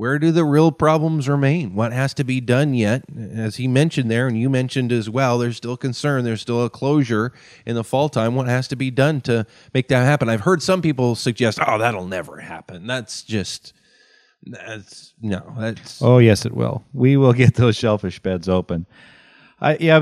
Where 0.00 0.18
do 0.18 0.32
the 0.32 0.46
real 0.46 0.72
problems 0.72 1.28
remain? 1.28 1.74
What 1.74 1.92
has 1.92 2.14
to 2.14 2.24
be 2.24 2.40
done 2.40 2.72
yet? 2.72 3.04
As 3.34 3.56
he 3.56 3.68
mentioned 3.68 4.10
there, 4.10 4.26
and 4.26 4.40
you 4.40 4.48
mentioned 4.48 4.92
as 4.92 5.10
well, 5.10 5.36
there's 5.36 5.58
still 5.58 5.76
concern. 5.76 6.24
There's 6.24 6.40
still 6.40 6.64
a 6.64 6.70
closure 6.70 7.34
in 7.66 7.74
the 7.74 7.84
fall 7.84 8.08
time. 8.08 8.34
What 8.34 8.48
has 8.48 8.66
to 8.68 8.76
be 8.76 8.90
done 8.90 9.20
to 9.20 9.46
make 9.74 9.88
that 9.88 10.06
happen? 10.06 10.30
I've 10.30 10.40
heard 10.40 10.62
some 10.62 10.80
people 10.80 11.16
suggest, 11.16 11.58
"Oh, 11.66 11.76
that'll 11.76 12.06
never 12.06 12.38
happen." 12.38 12.86
That's 12.86 13.22
just 13.22 13.74
that's 14.42 15.12
no. 15.20 15.54
That's 15.58 16.00
Oh 16.00 16.16
yes, 16.16 16.46
it 16.46 16.54
will. 16.54 16.82
We 16.94 17.18
will 17.18 17.34
get 17.34 17.56
those 17.56 17.76
shellfish 17.76 18.20
beds 18.20 18.48
open. 18.48 18.86
I, 19.62 19.76
yeah, 19.78 19.98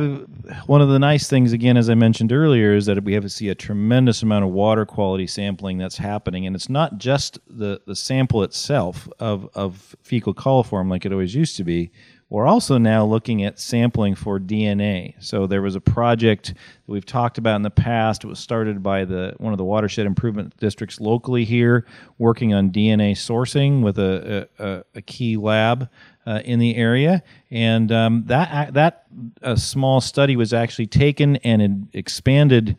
one 0.66 0.80
of 0.80 0.88
the 0.88 1.00
nice 1.00 1.28
things, 1.28 1.52
again, 1.52 1.76
as 1.76 1.90
I 1.90 1.94
mentioned 1.94 2.32
earlier, 2.32 2.74
is 2.74 2.86
that 2.86 3.02
we 3.02 3.14
have 3.14 3.24
to 3.24 3.28
see 3.28 3.48
a 3.48 3.56
tremendous 3.56 4.22
amount 4.22 4.44
of 4.44 4.52
water 4.52 4.86
quality 4.86 5.26
sampling 5.26 5.78
that's 5.78 5.98
happening, 5.98 6.46
and 6.46 6.54
it's 6.54 6.68
not 6.68 6.98
just 6.98 7.40
the, 7.48 7.80
the 7.84 7.96
sample 7.96 8.44
itself 8.44 9.08
of, 9.18 9.48
of 9.54 9.96
fecal 10.02 10.32
coliform 10.32 10.88
like 10.88 11.04
it 11.04 11.12
always 11.12 11.34
used 11.34 11.56
to 11.56 11.64
be. 11.64 11.90
We're 12.30 12.46
also 12.46 12.76
now 12.76 13.06
looking 13.06 13.42
at 13.42 13.58
sampling 13.58 14.14
for 14.14 14.38
DNA. 14.38 15.14
So 15.18 15.46
there 15.46 15.62
was 15.62 15.74
a 15.74 15.80
project 15.80 16.48
that 16.48 16.92
we've 16.92 17.06
talked 17.06 17.38
about 17.38 17.56
in 17.56 17.62
the 17.62 17.70
past. 17.70 18.22
It 18.22 18.26
was 18.26 18.38
started 18.38 18.82
by 18.82 19.06
the 19.06 19.34
one 19.38 19.54
of 19.54 19.58
the 19.58 19.64
watershed 19.64 20.04
improvement 20.04 20.54
districts 20.58 21.00
locally 21.00 21.46
here, 21.46 21.86
working 22.18 22.52
on 22.52 22.70
DNA 22.70 23.12
sourcing 23.12 23.82
with 23.82 23.98
a, 23.98 24.46
a, 24.58 24.84
a 24.94 25.02
key 25.02 25.38
lab 25.38 25.88
uh, 26.28 26.40
in 26.44 26.58
the 26.58 26.76
area, 26.76 27.22
and 27.50 27.90
um, 27.90 28.24
that 28.26 28.74
that 28.74 29.06
a 29.40 29.56
small 29.56 29.98
study 30.02 30.36
was 30.36 30.52
actually 30.52 30.86
taken 30.86 31.36
and 31.36 31.88
expanded 31.94 32.76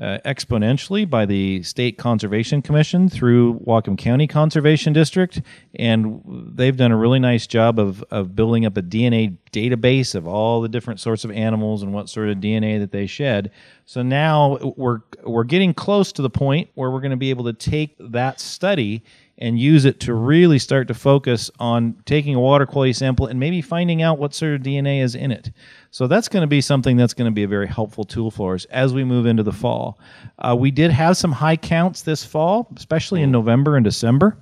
uh, 0.00 0.16
exponentially 0.24 1.08
by 1.08 1.26
the 1.26 1.62
State 1.62 1.98
Conservation 1.98 2.62
Commission 2.62 3.10
through 3.10 3.58
Whatcom 3.60 3.98
County 3.98 4.26
Conservation 4.26 4.94
District, 4.94 5.42
and 5.74 6.22
they've 6.54 6.76
done 6.76 6.90
a 6.90 6.96
really 6.96 7.18
nice 7.18 7.46
job 7.46 7.78
of 7.78 8.02
of 8.10 8.34
building 8.34 8.64
up 8.64 8.78
a 8.78 8.82
DNA 8.82 9.36
database 9.52 10.14
of 10.14 10.26
all 10.26 10.62
the 10.62 10.68
different 10.68 10.98
sorts 10.98 11.22
of 11.22 11.30
animals 11.30 11.82
and 11.82 11.92
what 11.92 12.08
sort 12.08 12.30
of 12.30 12.38
DNA 12.38 12.78
that 12.78 12.92
they 12.92 13.06
shed. 13.06 13.50
So 13.84 14.00
now 14.00 14.56
we're 14.74 15.00
we're 15.22 15.44
getting 15.44 15.74
close 15.74 16.12
to 16.12 16.22
the 16.22 16.30
point 16.30 16.70
where 16.76 16.90
we're 16.90 17.00
going 17.00 17.10
to 17.10 17.18
be 17.18 17.28
able 17.28 17.44
to 17.44 17.52
take 17.52 17.94
that 18.00 18.40
study 18.40 19.02
and 19.38 19.58
use 19.58 19.84
it 19.84 20.00
to 20.00 20.14
really 20.14 20.58
start 20.58 20.88
to 20.88 20.94
focus 20.94 21.50
on 21.60 21.94
taking 22.06 22.34
a 22.34 22.40
water 22.40 22.64
quality 22.64 22.92
sample 22.92 23.26
and 23.26 23.38
maybe 23.38 23.60
finding 23.60 24.02
out 24.02 24.18
what 24.18 24.34
sort 24.34 24.54
of 24.54 24.62
DNA 24.62 25.02
is 25.02 25.14
in 25.14 25.30
it. 25.30 25.50
So 25.90 26.06
that's 26.06 26.28
going 26.28 26.42
to 26.42 26.46
be 26.46 26.60
something 26.60 26.96
that's 26.96 27.14
going 27.14 27.30
to 27.30 27.34
be 27.34 27.42
a 27.42 27.48
very 27.48 27.66
helpful 27.66 28.04
tool 28.04 28.30
for 28.30 28.54
us 28.54 28.64
as 28.66 28.94
we 28.94 29.04
move 29.04 29.26
into 29.26 29.42
the 29.42 29.52
fall. 29.52 29.98
Uh, 30.38 30.56
we 30.58 30.70
did 30.70 30.90
have 30.90 31.16
some 31.16 31.32
high 31.32 31.56
counts 31.56 32.02
this 32.02 32.24
fall, 32.24 32.68
especially 32.76 33.22
in 33.22 33.30
November 33.30 33.76
and 33.76 33.84
December. 33.84 34.38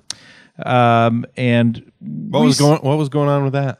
Um, 0.65 1.25
and 1.35 1.91
what 1.99 2.43
was 2.43 2.57
going 2.57 2.81
what 2.81 2.97
was 2.97 3.09
going 3.09 3.27
on 3.27 3.43
with 3.43 3.53
that? 3.53 3.79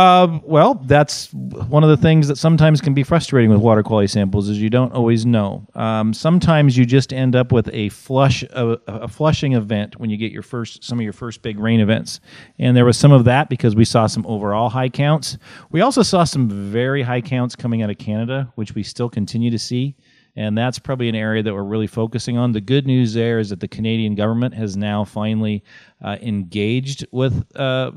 Uh, 0.00 0.40
well, 0.44 0.76
that's 0.86 1.30
one 1.34 1.84
of 1.84 1.90
the 1.90 1.96
things 1.98 2.26
that 2.28 2.36
sometimes 2.36 2.80
can 2.80 2.94
be 2.94 3.02
frustrating 3.02 3.50
with 3.50 3.60
water 3.60 3.82
quality 3.82 4.06
samples 4.06 4.48
is 4.48 4.58
you 4.58 4.70
don't 4.70 4.94
always 4.94 5.26
know. 5.26 5.66
Um, 5.74 6.14
sometimes 6.14 6.78
you 6.78 6.86
just 6.86 7.12
end 7.12 7.36
up 7.36 7.52
with 7.52 7.68
a 7.74 7.90
flush, 7.90 8.42
a, 8.44 8.78
a 8.86 9.08
flushing 9.08 9.52
event 9.52 10.00
when 10.00 10.08
you 10.08 10.16
get 10.16 10.32
your 10.32 10.42
first 10.42 10.84
some 10.84 10.98
of 10.98 11.02
your 11.04 11.12
first 11.12 11.42
big 11.42 11.58
rain 11.58 11.80
events, 11.80 12.20
and 12.58 12.74
there 12.74 12.86
was 12.86 12.96
some 12.96 13.12
of 13.12 13.24
that 13.26 13.50
because 13.50 13.76
we 13.76 13.84
saw 13.84 14.06
some 14.06 14.24
overall 14.26 14.70
high 14.70 14.88
counts. 14.88 15.36
We 15.70 15.82
also 15.82 16.02
saw 16.02 16.24
some 16.24 16.48
very 16.48 17.02
high 17.02 17.20
counts 17.20 17.54
coming 17.54 17.82
out 17.82 17.90
of 17.90 17.98
Canada, 17.98 18.50
which 18.54 18.74
we 18.74 18.82
still 18.82 19.10
continue 19.10 19.50
to 19.50 19.58
see. 19.58 19.96
And 20.36 20.56
that's 20.56 20.78
probably 20.78 21.08
an 21.08 21.14
area 21.14 21.42
that 21.42 21.52
we're 21.52 21.64
really 21.64 21.88
focusing 21.88 22.38
on. 22.38 22.52
The 22.52 22.60
good 22.60 22.86
news 22.86 23.12
there 23.12 23.38
is 23.38 23.50
that 23.50 23.60
the 23.60 23.68
Canadian 23.68 24.14
government 24.14 24.54
has 24.54 24.76
now 24.76 25.04
finally 25.04 25.62
uh, 26.00 26.16
engaged 26.22 27.04
with 27.10 27.44
uh, 27.56 27.90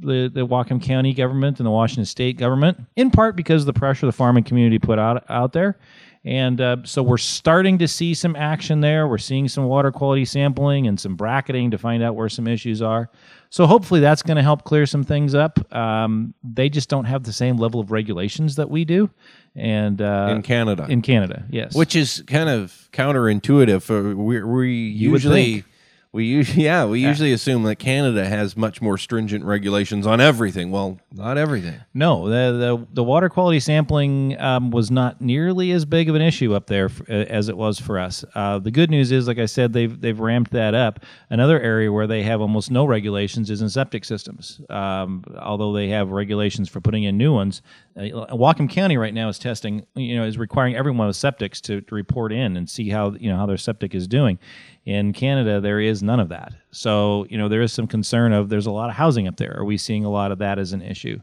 the, 0.00 0.30
the 0.32 0.46
Whatcom 0.46 0.82
County 0.82 1.12
government 1.12 1.58
and 1.58 1.66
the 1.66 1.70
Washington 1.70 2.04
State 2.04 2.38
government, 2.38 2.78
in 2.96 3.10
part 3.10 3.36
because 3.36 3.62
of 3.62 3.66
the 3.66 3.72
pressure 3.72 4.06
the 4.06 4.12
farming 4.12 4.44
community 4.44 4.78
put 4.78 4.98
out 4.98 5.24
out 5.30 5.52
there. 5.52 5.78
And 6.22 6.60
uh, 6.60 6.76
so 6.84 7.02
we're 7.02 7.16
starting 7.16 7.78
to 7.78 7.88
see 7.88 8.12
some 8.12 8.36
action 8.36 8.82
there. 8.82 9.08
We're 9.08 9.16
seeing 9.16 9.48
some 9.48 9.64
water 9.64 9.90
quality 9.90 10.26
sampling 10.26 10.86
and 10.86 11.00
some 11.00 11.16
bracketing 11.16 11.70
to 11.70 11.78
find 11.78 12.02
out 12.02 12.14
where 12.14 12.28
some 12.28 12.46
issues 12.46 12.82
are. 12.82 13.10
So 13.48 13.66
hopefully 13.66 14.00
that's 14.00 14.22
going 14.22 14.36
to 14.36 14.42
help 14.42 14.64
clear 14.64 14.84
some 14.84 15.02
things 15.02 15.34
up. 15.34 15.74
Um, 15.74 16.34
they 16.44 16.68
just 16.68 16.90
don't 16.90 17.06
have 17.06 17.22
the 17.22 17.32
same 17.32 17.56
level 17.56 17.80
of 17.80 17.90
regulations 17.90 18.56
that 18.56 18.68
we 18.68 18.84
do. 18.84 19.08
And 19.56 20.00
uh, 20.02 20.34
in 20.36 20.42
Canada. 20.42 20.86
in 20.90 21.00
Canada, 21.00 21.44
yes. 21.48 21.74
which 21.74 21.96
is 21.96 22.22
kind 22.26 22.50
of 22.50 22.88
counterintuitive. 22.92 23.82
For 23.82 24.14
we, 24.14 24.42
we 24.42 24.72
usually. 24.74 25.64
We 26.12 26.24
usually 26.24 26.64
yeah 26.64 26.84
we 26.84 27.00
usually 27.00 27.32
assume 27.32 27.62
that 27.64 27.76
Canada 27.76 28.28
has 28.28 28.56
much 28.56 28.82
more 28.82 28.98
stringent 28.98 29.44
regulations 29.44 30.06
on 30.06 30.20
everything. 30.20 30.70
Well, 30.70 30.98
not 31.12 31.38
everything. 31.38 31.80
No, 31.94 32.28
the 32.28 32.58
the, 32.58 32.86
the 32.92 33.04
water 33.04 33.28
quality 33.28 33.60
sampling 33.60 34.38
um, 34.40 34.70
was 34.70 34.90
not 34.90 35.20
nearly 35.20 35.70
as 35.70 35.84
big 35.84 36.08
of 36.08 36.14
an 36.14 36.22
issue 36.22 36.54
up 36.54 36.66
there 36.66 36.86
f- 36.86 37.08
as 37.08 37.48
it 37.48 37.56
was 37.56 37.78
for 37.78 37.98
us. 37.98 38.24
Uh, 38.34 38.58
the 38.58 38.70
good 38.70 38.90
news 38.90 39.12
is, 39.12 39.28
like 39.28 39.38
I 39.38 39.46
said, 39.46 39.72
they've 39.72 40.00
they've 40.00 40.18
ramped 40.18 40.50
that 40.52 40.74
up. 40.74 41.04
Another 41.28 41.60
area 41.60 41.92
where 41.92 42.06
they 42.06 42.22
have 42.24 42.40
almost 42.40 42.70
no 42.70 42.84
regulations 42.84 43.50
is 43.50 43.62
in 43.62 43.68
septic 43.68 44.04
systems. 44.04 44.60
Um, 44.68 45.24
although 45.38 45.72
they 45.72 45.88
have 45.88 46.10
regulations 46.10 46.68
for 46.68 46.80
putting 46.80 47.04
in 47.04 47.16
new 47.16 47.32
ones, 47.32 47.62
uh, 47.96 48.00
Whatcom 48.34 48.68
County 48.68 48.96
right 48.96 49.14
now 49.14 49.28
is 49.28 49.38
testing. 49.38 49.86
You 49.94 50.16
know, 50.16 50.24
is 50.24 50.38
requiring 50.38 50.74
everyone 50.74 51.06
with 51.06 51.16
septics 51.16 51.60
to, 51.62 51.80
to 51.82 51.94
report 51.94 52.32
in 52.32 52.56
and 52.56 52.68
see 52.68 52.88
how 52.88 53.12
you 53.12 53.30
know 53.30 53.36
how 53.36 53.46
their 53.46 53.56
septic 53.56 53.94
is 53.94 54.08
doing. 54.08 54.38
In 54.86 55.12
Canada, 55.12 55.60
there 55.60 55.78
is 55.78 56.02
none 56.02 56.20
of 56.20 56.30
that. 56.30 56.54
So, 56.70 57.26
you 57.28 57.36
know, 57.36 57.48
there 57.48 57.62
is 57.62 57.72
some 57.72 57.86
concern 57.86 58.32
of 58.32 58.48
there's 58.48 58.66
a 58.66 58.70
lot 58.70 58.88
of 58.88 58.96
housing 58.96 59.28
up 59.28 59.36
there. 59.36 59.54
Are 59.58 59.64
we 59.64 59.76
seeing 59.76 60.04
a 60.04 60.10
lot 60.10 60.32
of 60.32 60.38
that 60.38 60.58
as 60.58 60.72
an 60.72 60.80
issue? 60.80 61.20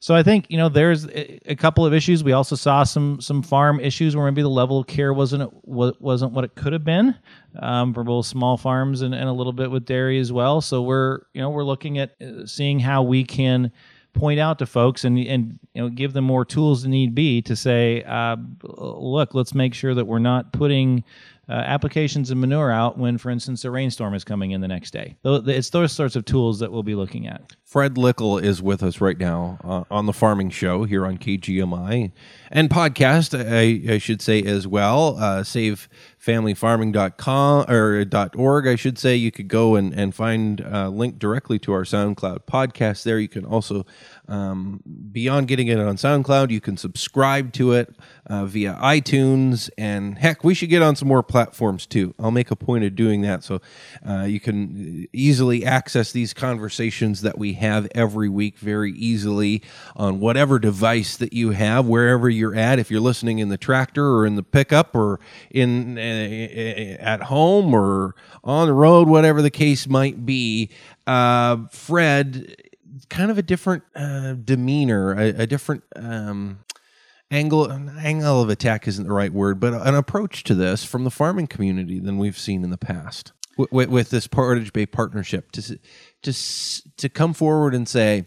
So 0.00 0.14
I 0.14 0.22
think 0.22 0.46
you 0.48 0.56
know 0.56 0.68
there's 0.68 1.06
a, 1.06 1.56
couple 1.56 1.84
of 1.84 1.92
issues. 1.92 2.22
We 2.22 2.32
also 2.32 2.54
saw 2.54 2.84
some 2.84 3.20
some 3.20 3.42
farm 3.42 3.80
issues 3.80 4.14
where 4.14 4.24
maybe 4.30 4.42
the 4.42 4.48
level 4.48 4.78
of 4.78 4.86
care 4.86 5.12
wasn't 5.12 5.52
wa- 5.66 5.92
wasn't 5.98 6.32
what 6.32 6.44
it 6.44 6.54
could 6.54 6.72
have 6.72 6.84
been 6.84 7.16
um, 7.58 7.92
for 7.92 8.04
both 8.04 8.26
small 8.26 8.56
farms 8.56 9.02
and, 9.02 9.12
and 9.12 9.28
a 9.28 9.32
little 9.32 9.52
bit 9.52 9.70
with 9.72 9.86
dairy 9.86 10.20
as 10.20 10.32
well. 10.32 10.60
So 10.60 10.82
we're 10.82 11.22
you 11.32 11.40
know 11.40 11.50
we're 11.50 11.64
looking 11.64 11.98
at 11.98 12.14
uh, 12.22 12.46
seeing 12.46 12.78
how 12.78 13.02
we 13.02 13.24
can 13.24 13.72
point 14.12 14.38
out 14.38 14.60
to 14.60 14.66
folks 14.66 15.04
and 15.04 15.18
and 15.18 15.58
you 15.74 15.82
know 15.82 15.88
give 15.88 16.12
them 16.12 16.24
more 16.24 16.44
tools 16.44 16.82
than 16.82 16.92
need 16.92 17.12
be 17.12 17.42
to 17.42 17.56
say, 17.56 18.04
uh, 18.04 18.36
look, 18.62 19.34
let's 19.34 19.54
make 19.54 19.74
sure 19.74 19.94
that 19.94 20.04
we're 20.04 20.20
not 20.20 20.52
putting 20.52 21.02
uh, 21.48 21.52
applications 21.52 22.30
of 22.30 22.36
manure 22.36 22.70
out 22.70 22.98
when, 22.98 23.18
for 23.18 23.30
instance, 23.30 23.64
a 23.64 23.70
rainstorm 23.70 24.14
is 24.14 24.24
coming 24.24 24.50
in 24.50 24.60
the 24.60 24.68
next 24.68 24.90
day. 24.90 25.16
It's 25.24 25.70
those 25.70 25.92
sorts 25.92 26.16
of 26.16 26.24
tools 26.24 26.58
that 26.58 26.70
we'll 26.70 26.82
be 26.82 26.94
looking 26.94 27.26
at. 27.26 27.54
Fred 27.64 27.94
Likkel 27.94 28.42
is 28.42 28.62
with 28.62 28.82
us 28.82 29.00
right 29.00 29.18
now 29.18 29.58
uh, 29.64 29.84
on 29.90 30.06
the 30.06 30.12
Farming 30.12 30.50
Show 30.50 30.84
here 30.84 31.06
on 31.06 31.18
KGMI 31.18 32.12
and 32.50 32.70
podcast, 32.70 33.38
I, 33.38 33.94
I 33.94 33.98
should 33.98 34.22
say 34.22 34.42
as 34.42 34.66
well. 34.66 35.16
Uh, 35.18 35.42
SaveFamilyFarming.com 36.28 37.70
or 37.70 38.04
.org, 38.36 38.66
I 38.66 38.76
should 38.76 38.98
say. 38.98 39.16
You 39.16 39.30
could 39.30 39.48
go 39.48 39.76
and, 39.76 39.92
and 39.94 40.14
find 40.14 40.60
a 40.60 40.90
link 40.90 41.18
directly 41.18 41.58
to 41.60 41.72
our 41.72 41.84
SoundCloud 41.84 42.40
podcast 42.40 43.02
there. 43.04 43.18
You 43.18 43.28
can 43.28 43.44
also, 43.44 43.86
um, 44.28 44.82
beyond 45.10 45.48
getting 45.48 45.68
it 45.68 45.78
on 45.78 45.96
SoundCloud, 45.96 46.50
you 46.50 46.60
can 46.60 46.76
subscribe 46.76 47.52
to 47.54 47.72
it 47.72 47.94
uh, 48.26 48.44
via 48.44 48.74
iTunes. 48.74 49.70
And 49.78 50.18
heck, 50.18 50.44
we 50.44 50.54
should 50.54 50.68
get 50.68 50.82
on 50.82 50.96
some 50.96 51.08
more 51.08 51.22
platforms 51.22 51.86
too. 51.86 52.14
I'll 52.18 52.30
make 52.30 52.50
a 52.50 52.56
point 52.56 52.84
of 52.84 52.94
doing 52.94 53.22
that 53.22 53.42
so 53.42 53.60
uh, 54.06 54.24
you 54.24 54.40
can 54.40 55.06
easily 55.12 55.64
access 55.64 56.12
these 56.12 56.34
conversations 56.34 57.22
that 57.22 57.38
we 57.38 57.54
have 57.54 57.88
every 57.94 58.28
week 58.28 58.58
very 58.58 58.92
easily 58.92 59.62
on 59.96 60.20
whatever 60.20 60.58
device 60.58 61.16
that 61.16 61.32
you 61.32 61.50
have, 61.50 61.86
wherever 61.86 62.28
you're 62.28 62.54
at. 62.54 62.78
If 62.78 62.90
you're 62.90 63.00
listening 63.00 63.38
in 63.38 63.48
the 63.48 63.56
tractor 63.56 64.06
or 64.06 64.26
in 64.26 64.36
the 64.36 64.42
pickup 64.42 64.94
or 64.94 65.20
in 65.50 65.96
uh, 65.96 66.17
at 66.18 67.22
home 67.22 67.74
or 67.74 68.14
on 68.44 68.66
the 68.66 68.74
road, 68.74 69.08
whatever 69.08 69.42
the 69.42 69.50
case 69.50 69.88
might 69.88 70.24
be, 70.24 70.70
uh, 71.06 71.66
Fred, 71.70 72.54
kind 73.08 73.30
of 73.30 73.38
a 73.38 73.42
different 73.42 73.84
uh, 73.94 74.34
demeanor, 74.34 75.12
a, 75.12 75.42
a 75.42 75.46
different. 75.46 75.84
Um, 75.96 76.60
angle 77.30 77.70
angle 77.70 78.40
of 78.40 78.48
attack 78.48 78.88
isn't 78.88 79.06
the 79.06 79.12
right 79.12 79.34
word, 79.34 79.60
but 79.60 79.74
an 79.86 79.94
approach 79.94 80.44
to 80.44 80.54
this 80.54 80.82
from 80.82 81.04
the 81.04 81.10
farming 81.10 81.46
community 81.46 81.98
than 82.00 82.16
we've 82.16 82.38
seen 82.38 82.64
in 82.64 82.70
the 82.70 82.78
past 82.78 83.32
with, 83.58 83.90
with 83.90 84.10
this 84.10 84.26
Portage 84.26 84.72
Bay 84.72 84.86
partnership 84.86 85.52
to 85.52 85.78
to 86.22 86.32
to 86.96 87.08
come 87.08 87.34
forward 87.34 87.74
and 87.74 87.88
say, 87.88 88.26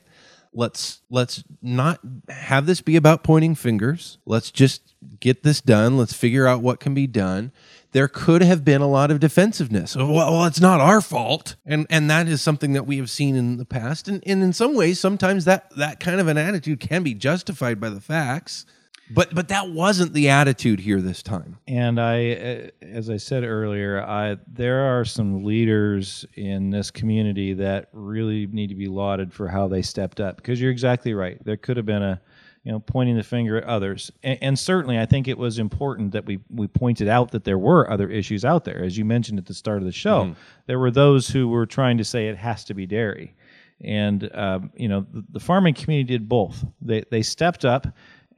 let's 0.54 1.02
let's 1.10 1.44
not 1.62 2.00
have 2.30 2.66
this 2.66 2.82
be 2.82 2.96
about 2.96 3.24
pointing 3.24 3.56
fingers. 3.56 4.18
Let's 4.26 4.52
just 4.52 4.94
get 5.20 5.44
this 5.44 5.62
done. 5.62 5.98
Let's 5.98 6.14
figure 6.14 6.48
out 6.48 6.62
what 6.62 6.80
can 6.80 6.94
be 6.94 7.08
done. 7.08 7.52
There 7.94 8.08
could 8.08 8.42
have 8.42 8.64
been 8.64 8.82
a 8.82 8.88
lot 8.88 9.12
of 9.12 9.20
defensiveness. 9.20 9.96
Well, 9.96 10.14
well 10.14 10.46
it's 10.46 10.62
not 10.62 10.80
our 10.80 11.02
fault, 11.02 11.56
and 11.66 11.86
and 11.90 12.10
that 12.10 12.28
is 12.28 12.42
something 12.42 12.74
that 12.74 12.86
we 12.86 12.98
have 12.98 13.10
seen 13.10 13.36
in 13.36 13.58
the 13.58 13.66
past. 13.66 14.08
And, 14.08 14.24
and 14.26 14.44
in 14.44 14.54
some 14.54 14.76
ways, 14.76 15.00
sometimes 15.00 15.46
that 15.46 15.70
that 15.78 16.00
kind 16.00 16.20
of 16.20 16.28
an 16.28 16.38
attitude 16.38 16.80
can 16.80 17.04
be 17.04 17.14
justified 17.14 17.80
by 17.80 17.90
the 17.90 18.02
facts. 18.02 18.66
But 19.14 19.34
but 19.34 19.48
that 19.50 19.70
wasn't 19.70 20.14
the 20.14 20.30
attitude 20.30 20.80
here 20.80 21.02
this 21.02 21.22
time. 21.22 21.58
And 21.68 22.00
I, 22.00 22.32
uh, 22.32 22.68
as 22.82 23.10
I 23.10 23.18
said 23.18 23.44
earlier, 23.44 24.02
I 24.04 24.38
there 24.48 24.98
are 24.98 25.06
some 25.06 25.44
leaders 25.44 26.26
in 26.36 26.70
this 26.70 26.92
community 26.92 27.54
that 27.54 27.90
really 27.94 28.48
need 28.48 28.68
to 28.68 28.76
be 28.76 28.88
lauded 28.88 29.34
for 29.34 29.48
how 29.48 29.68
they 29.68 29.82
stepped 29.82 30.20
up. 30.20 30.38
Because 30.38 30.62
you're 30.62 30.72
exactly 30.72 31.14
right. 31.14 31.44
There 31.44 31.58
could 31.58 31.78
have 31.78 31.86
been 31.86 32.04
a, 32.04 32.22
you 32.64 32.72
know, 32.72 32.80
pointing 32.80 33.18
the 33.18 33.24
finger 33.24 33.58
at 33.58 33.64
others. 33.66 34.12
And, 34.24 34.38
and 34.42 34.60
certainly, 34.60 34.98
I 35.00 35.06
think 35.06 35.28
it 35.28 35.38
was 35.38 35.60
important 35.60 36.12
that 36.14 36.26
we 36.26 36.40
we 36.50 36.68
pointed 36.68 37.08
out 37.08 37.32
that 37.32 37.44
there 37.44 37.60
were 37.60 37.90
other 37.90 38.10
issues 38.10 38.46
out 38.46 38.64
there. 38.64 38.84
As 38.84 38.98
you 38.98 39.06
mentioned 39.06 39.40
at 39.40 39.46
the 39.46 39.54
start 39.54 39.80
of 39.80 39.86
the 39.86 39.92
show, 39.92 40.26
mm-hmm. 40.26 40.34
there 40.68 40.80
were 40.80 40.92
those 40.92 41.28
who 41.28 41.48
were 41.48 41.66
trying 41.66 41.98
to 41.98 42.04
say 42.04 42.28
it 42.28 42.38
has 42.38 42.64
to 42.66 42.74
be 42.74 42.86
dairy. 42.86 43.36
And 43.84 44.30
um, 44.36 44.72
you 44.76 44.88
know 44.88 45.08
the, 45.12 45.24
the 45.32 45.40
farming 45.40 45.74
community 45.74 46.14
did 46.14 46.30
both. 46.30 46.64
They 46.82 47.04
they 47.10 47.24
stepped 47.24 47.66
up 47.66 47.88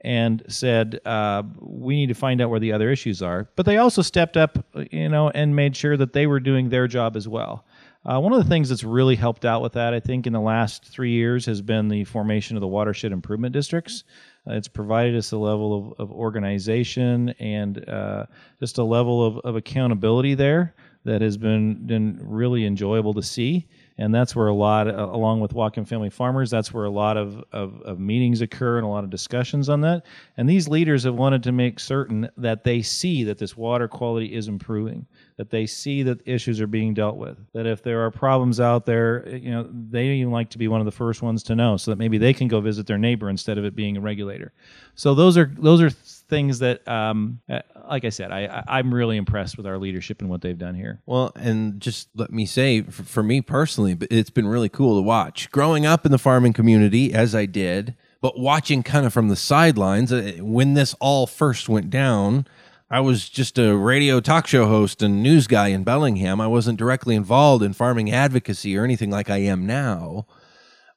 and 0.04 0.42
said 0.48 1.00
uh, 1.06 1.42
we 1.58 1.96
need 1.96 2.08
to 2.08 2.14
find 2.14 2.40
out 2.40 2.50
where 2.50 2.60
the 2.60 2.72
other 2.72 2.90
issues 2.90 3.22
are. 3.22 3.48
But 3.56 3.66
they 3.66 3.78
also 3.78 4.02
stepped 4.02 4.36
up, 4.36 4.64
you 4.92 5.08
know, 5.08 5.30
and 5.30 5.56
made 5.56 5.74
sure 5.74 5.96
that 5.96 6.12
they 6.12 6.26
were 6.26 6.40
doing 6.40 6.68
their 6.68 6.86
job 6.86 7.16
as 7.16 7.26
well. 7.26 7.64
Uh, 8.04 8.20
one 8.20 8.34
of 8.34 8.38
the 8.38 8.48
things 8.48 8.68
that's 8.68 8.84
really 8.84 9.16
helped 9.16 9.46
out 9.46 9.62
with 9.62 9.72
that, 9.72 9.94
I 9.94 10.00
think, 10.00 10.26
in 10.26 10.34
the 10.34 10.40
last 10.40 10.84
three 10.84 11.12
years 11.12 11.46
has 11.46 11.62
been 11.62 11.88
the 11.88 12.04
formation 12.04 12.54
of 12.54 12.60
the 12.60 12.68
watershed 12.68 13.12
improvement 13.12 13.54
districts. 13.54 14.04
Uh, 14.46 14.52
it's 14.52 14.68
provided 14.68 15.16
us 15.16 15.32
a 15.32 15.38
level 15.38 15.94
of, 15.98 16.10
of 16.10 16.12
organization 16.12 17.30
and 17.40 17.88
uh, 17.88 18.26
just 18.60 18.76
a 18.76 18.84
level 18.84 19.26
of, 19.26 19.38
of 19.38 19.56
accountability 19.56 20.34
there 20.34 20.74
that 21.04 21.22
has 21.22 21.38
been, 21.38 21.86
been 21.86 22.18
really 22.20 22.66
enjoyable 22.66 23.14
to 23.14 23.22
see 23.22 23.66
and 23.96 24.14
that's 24.14 24.34
where 24.34 24.48
a 24.48 24.54
lot, 24.54 24.88
uh, 24.88 25.08
along 25.10 25.40
with 25.40 25.52
Whatcom 25.52 25.86
Family 25.86 26.10
Farmers, 26.10 26.50
that's 26.50 26.72
where 26.72 26.84
a 26.84 26.90
lot 26.90 27.16
of, 27.16 27.44
of, 27.52 27.80
of, 27.82 28.00
meetings 28.00 28.40
occur 28.40 28.76
and 28.76 28.84
a 28.84 28.88
lot 28.88 29.04
of 29.04 29.10
discussions 29.10 29.68
on 29.68 29.82
that. 29.82 30.04
And 30.36 30.48
these 30.48 30.66
leaders 30.66 31.04
have 31.04 31.14
wanted 31.14 31.44
to 31.44 31.52
make 31.52 31.78
certain 31.78 32.28
that 32.36 32.64
they 32.64 32.82
see 32.82 33.24
that 33.24 33.38
this 33.38 33.56
water 33.56 33.86
quality 33.86 34.34
is 34.34 34.48
improving, 34.48 35.06
that 35.36 35.50
they 35.50 35.66
see 35.66 36.04
that 36.04 36.20
issues 36.26 36.60
are 36.60 36.68
being 36.68 36.94
dealt 36.94 37.16
with, 37.16 37.36
that 37.54 37.66
if 37.66 37.82
there 37.82 38.04
are 38.04 38.10
problems 38.10 38.60
out 38.60 38.86
there, 38.86 39.28
you 39.28 39.50
know, 39.50 39.68
they 39.90 40.06
even 40.06 40.30
like 40.30 40.48
to 40.50 40.58
be 40.58 40.68
one 40.68 40.80
of 40.80 40.84
the 40.84 40.92
first 40.92 41.22
ones 41.22 41.42
to 41.42 41.56
know, 41.56 41.76
so 41.76 41.90
that 41.90 41.98
maybe 41.98 42.18
they 42.18 42.32
can 42.32 42.46
go 42.46 42.60
visit 42.60 42.86
their 42.86 42.98
neighbor 42.98 43.28
instead 43.28 43.58
of 43.58 43.64
it 43.64 43.74
being 43.74 43.96
a 43.96 44.00
regulator. 44.00 44.52
So 44.94 45.14
those 45.14 45.36
are 45.36 45.52
those 45.58 45.82
are 45.82 45.90
things 45.90 46.60
that, 46.60 46.86
um, 46.86 47.40
uh, 47.50 47.60
like 47.90 48.04
I 48.04 48.10
said, 48.10 48.30
I, 48.30 48.64
I 48.68 48.78
am 48.78 48.94
really 48.94 49.16
impressed 49.16 49.56
with 49.56 49.66
our 49.66 49.76
leadership 49.76 50.20
and 50.20 50.30
what 50.30 50.40
they've 50.40 50.56
done 50.56 50.74
here. 50.74 51.00
Well, 51.04 51.32
and 51.34 51.80
just 51.80 52.08
let 52.14 52.30
me 52.30 52.46
say, 52.46 52.82
for, 52.82 53.02
for 53.02 53.22
me 53.22 53.40
personally, 53.40 53.98
it's 54.10 54.30
been 54.30 54.46
really 54.46 54.68
cool 54.68 54.96
to 54.96 55.02
watch. 55.02 55.50
Growing 55.50 55.84
up 55.84 56.06
in 56.06 56.12
the 56.12 56.18
farming 56.18 56.52
community, 56.52 57.12
as 57.12 57.34
I 57.34 57.46
did, 57.46 57.96
but 58.20 58.38
watching 58.38 58.82
kind 58.82 59.04
of 59.04 59.12
from 59.12 59.28
the 59.28 59.36
sidelines 59.36 60.12
uh, 60.12 60.34
when 60.38 60.74
this 60.74 60.94
all 61.00 61.26
first 61.26 61.68
went 61.68 61.90
down. 61.90 62.46
I 62.90 63.00
was 63.00 63.28
just 63.28 63.58
a 63.58 63.76
radio 63.76 64.20
talk 64.20 64.46
show 64.46 64.66
host 64.66 65.02
and 65.02 65.22
news 65.22 65.46
guy 65.46 65.68
in 65.68 65.84
Bellingham. 65.84 66.40
I 66.40 66.46
wasn't 66.46 66.78
directly 66.78 67.14
involved 67.14 67.62
in 67.62 67.72
farming 67.72 68.10
advocacy 68.12 68.76
or 68.76 68.84
anything 68.84 69.10
like 69.10 69.30
I 69.30 69.38
am 69.38 69.66
now 69.66 70.26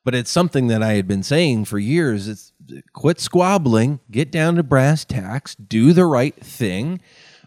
but 0.07 0.15
it's 0.15 0.31
something 0.31 0.67
that 0.67 0.81
I 0.81 0.93
had 0.93 1.05
been 1.05 1.21
saying 1.21 1.65
for 1.65 1.77
years. 1.77 2.29
It's 2.29 2.53
quit 2.93 3.19
squabbling, 3.19 3.99
get 4.09 4.31
down 4.31 4.55
to 4.55 4.63
brass 4.63 5.03
tacks, 5.03 5.53
do 5.53 5.91
the 5.91 6.05
right 6.05 6.33
thing, 6.33 7.01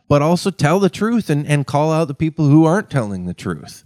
but 0.08 0.20
also 0.20 0.50
tell 0.50 0.78
the 0.78 0.90
truth 0.90 1.30
and, 1.30 1.46
and 1.46 1.66
call 1.66 1.90
out 1.90 2.08
the 2.08 2.14
people 2.14 2.48
who 2.48 2.66
aren't 2.66 2.90
telling 2.90 3.24
the 3.24 3.32
truth. 3.32 3.82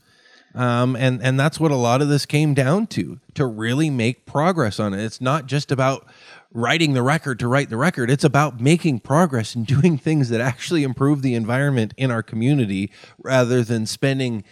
Um, 0.56 0.96
and 0.96 1.22
and 1.22 1.38
that's 1.38 1.60
what 1.60 1.70
a 1.70 1.76
lot 1.76 2.02
of 2.02 2.08
this 2.08 2.26
came 2.26 2.52
down 2.52 2.88
to 2.88 3.20
to 3.34 3.46
really 3.46 3.90
make 3.90 4.26
progress 4.26 4.80
on 4.80 4.92
it. 4.92 5.04
It's 5.04 5.20
not 5.20 5.46
just 5.46 5.70
about 5.70 6.08
writing 6.54 6.92
the 6.94 7.02
record 7.02 7.38
to 7.40 7.48
write 7.48 7.68
the 7.68 7.76
record. 7.76 8.08
It's 8.08 8.24
about 8.24 8.60
making 8.60 9.00
progress 9.00 9.54
and 9.54 9.66
doing 9.66 9.98
things 9.98 10.30
that 10.30 10.40
actually 10.40 10.84
improve 10.84 11.20
the 11.20 11.34
environment 11.34 11.92
in 11.96 12.10
our 12.10 12.22
community 12.22 12.90
rather 13.18 13.62
than 13.62 13.84
spending 13.84 14.44